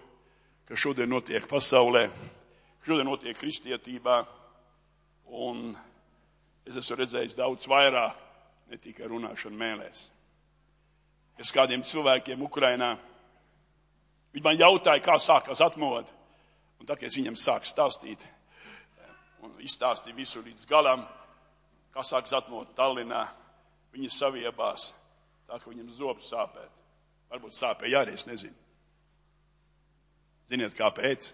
kas 0.66 0.80
šodien 0.80 1.10
notiek 1.10 1.46
pasaulē, 1.46 2.08
šodien 2.86 3.06
notiek 3.06 3.38
kristietībā 3.38 4.24
Un 5.30 5.70
es 6.66 6.76
esmu 6.76 6.98
redzējis 6.98 7.36
daudz 7.38 7.68
vairāk, 7.70 8.16
ne 8.70 8.78
tikai 8.82 9.08
runāšanu 9.10 9.58
mēlēs. 9.58 10.08
Es 11.40 11.52
kādiem 11.54 11.84
cilvēkiem 11.86 12.42
Ukrainā, 12.44 12.96
viņi 14.34 14.44
man 14.44 14.58
jautāja, 14.58 15.02
kā 15.02 15.16
sākās 15.22 15.62
atmoda. 15.64 16.10
Un 16.80 16.88
tā, 16.88 16.96
kad 16.96 17.08
es 17.10 17.16
viņam 17.18 17.36
sāku 17.36 17.68
stāstīt, 17.68 18.24
un 19.44 19.52
izstāstīju 19.64 20.16
visu 20.16 20.42
līdz 20.44 20.64
galam, 20.68 21.04
kā 21.92 22.04
sākas 22.06 22.34
atmoda 22.38 22.72
Tallinā, 22.76 23.26
viņi 23.92 24.10
saviebās, 24.14 24.90
tā 25.48 25.58
ka 25.58 25.70
viņam 25.70 25.92
zobs 25.96 26.30
sāpēt. 26.32 26.72
Varbūt 27.30 27.54
sāpēja 27.54 28.02
arī, 28.02 28.16
es 28.18 28.26
nezinu. 28.26 28.56
Ziniet, 30.50 30.74
kāpēc? 30.74 31.30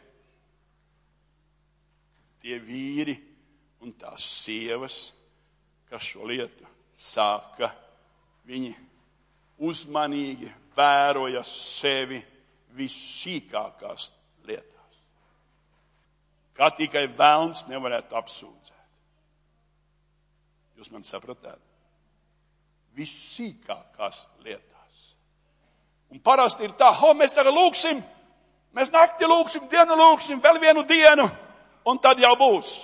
Tie 2.43 2.59
vīri, 2.61 3.17
un 3.83 3.95
tās 3.97 4.27
sievas, 4.43 4.99
kas 5.89 6.05
šo 6.05 6.27
lietu 6.29 6.69
sāka, 6.97 7.71
viņi 8.47 8.75
uzmanīgi 9.65 10.51
vēroja 10.77 11.43
sevi 11.49 12.21
vissīkākās 12.77 14.11
lietās. 14.49 14.76
Kā 16.57 16.71
tikai 16.73 17.05
vēlns 17.13 17.67
nevarētu 17.69 18.17
apsūdzēt. 18.17 18.73
Jūs 20.77 20.91
man 20.93 21.05
sapratāt? 21.05 21.61
Vissīkākās 22.97 24.23
lietās. 24.45 25.03
Un 26.13 26.21
parasti 26.25 26.65
ir 26.65 26.77
tā, 26.79 26.89
ho, 26.97 27.13
mēs 27.17 27.35
tagad 27.37 27.53
lūksim, 27.57 28.01
mēs 28.77 28.93
nakti 28.95 29.29
lūksim, 29.29 29.67
dienu 29.73 29.97
lūksim, 30.01 30.41
vēl 30.41 30.61
vienu 30.63 30.85
dienu, 30.89 31.27
un 31.89 32.01
tad 32.01 32.21
jau 32.23 32.33
būs. 32.41 32.75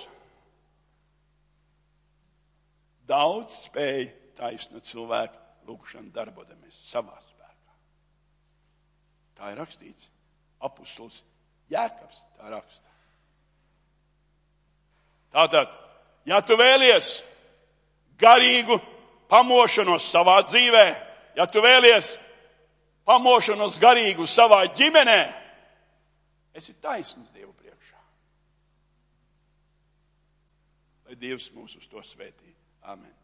Daudz 3.09 3.65
spēja 3.67 4.11
taisna 4.37 4.81
cilvēku 4.83 5.67
lūgšanu 5.67 6.11
darbodamies 6.13 6.77
savā 6.87 7.15
spēkā. 7.19 7.75
Tā 9.37 9.53
ir 9.53 9.61
rakstīts. 9.61 10.09
Apustulis 10.63 11.19
Jēkabs 11.71 12.21
tā 12.37 12.51
raksta. 12.53 12.92
Tātad, 15.33 15.71
ja 16.29 16.41
tu 16.45 16.57
vēlies 16.59 17.15
garīgu 18.21 18.77
pamošanos 19.31 20.05
savā 20.13 20.37
dzīvē, 20.45 20.85
ja 21.39 21.47
tu 21.49 21.63
vēlies 21.63 22.13
pamošanos 23.07 23.79
garīgu 23.81 24.27
savā 24.29 24.61
ģimenē, 24.77 25.21
esi 26.53 26.77
taisns 26.81 27.33
Dievu 27.33 27.53
priekšā. 27.57 27.99
Lai 31.09 31.19
Dievs 31.19 31.49
mūs 31.55 31.75
uz 31.81 31.89
to 31.89 32.05
svētī. 32.05 32.53
Amen. 32.83 33.22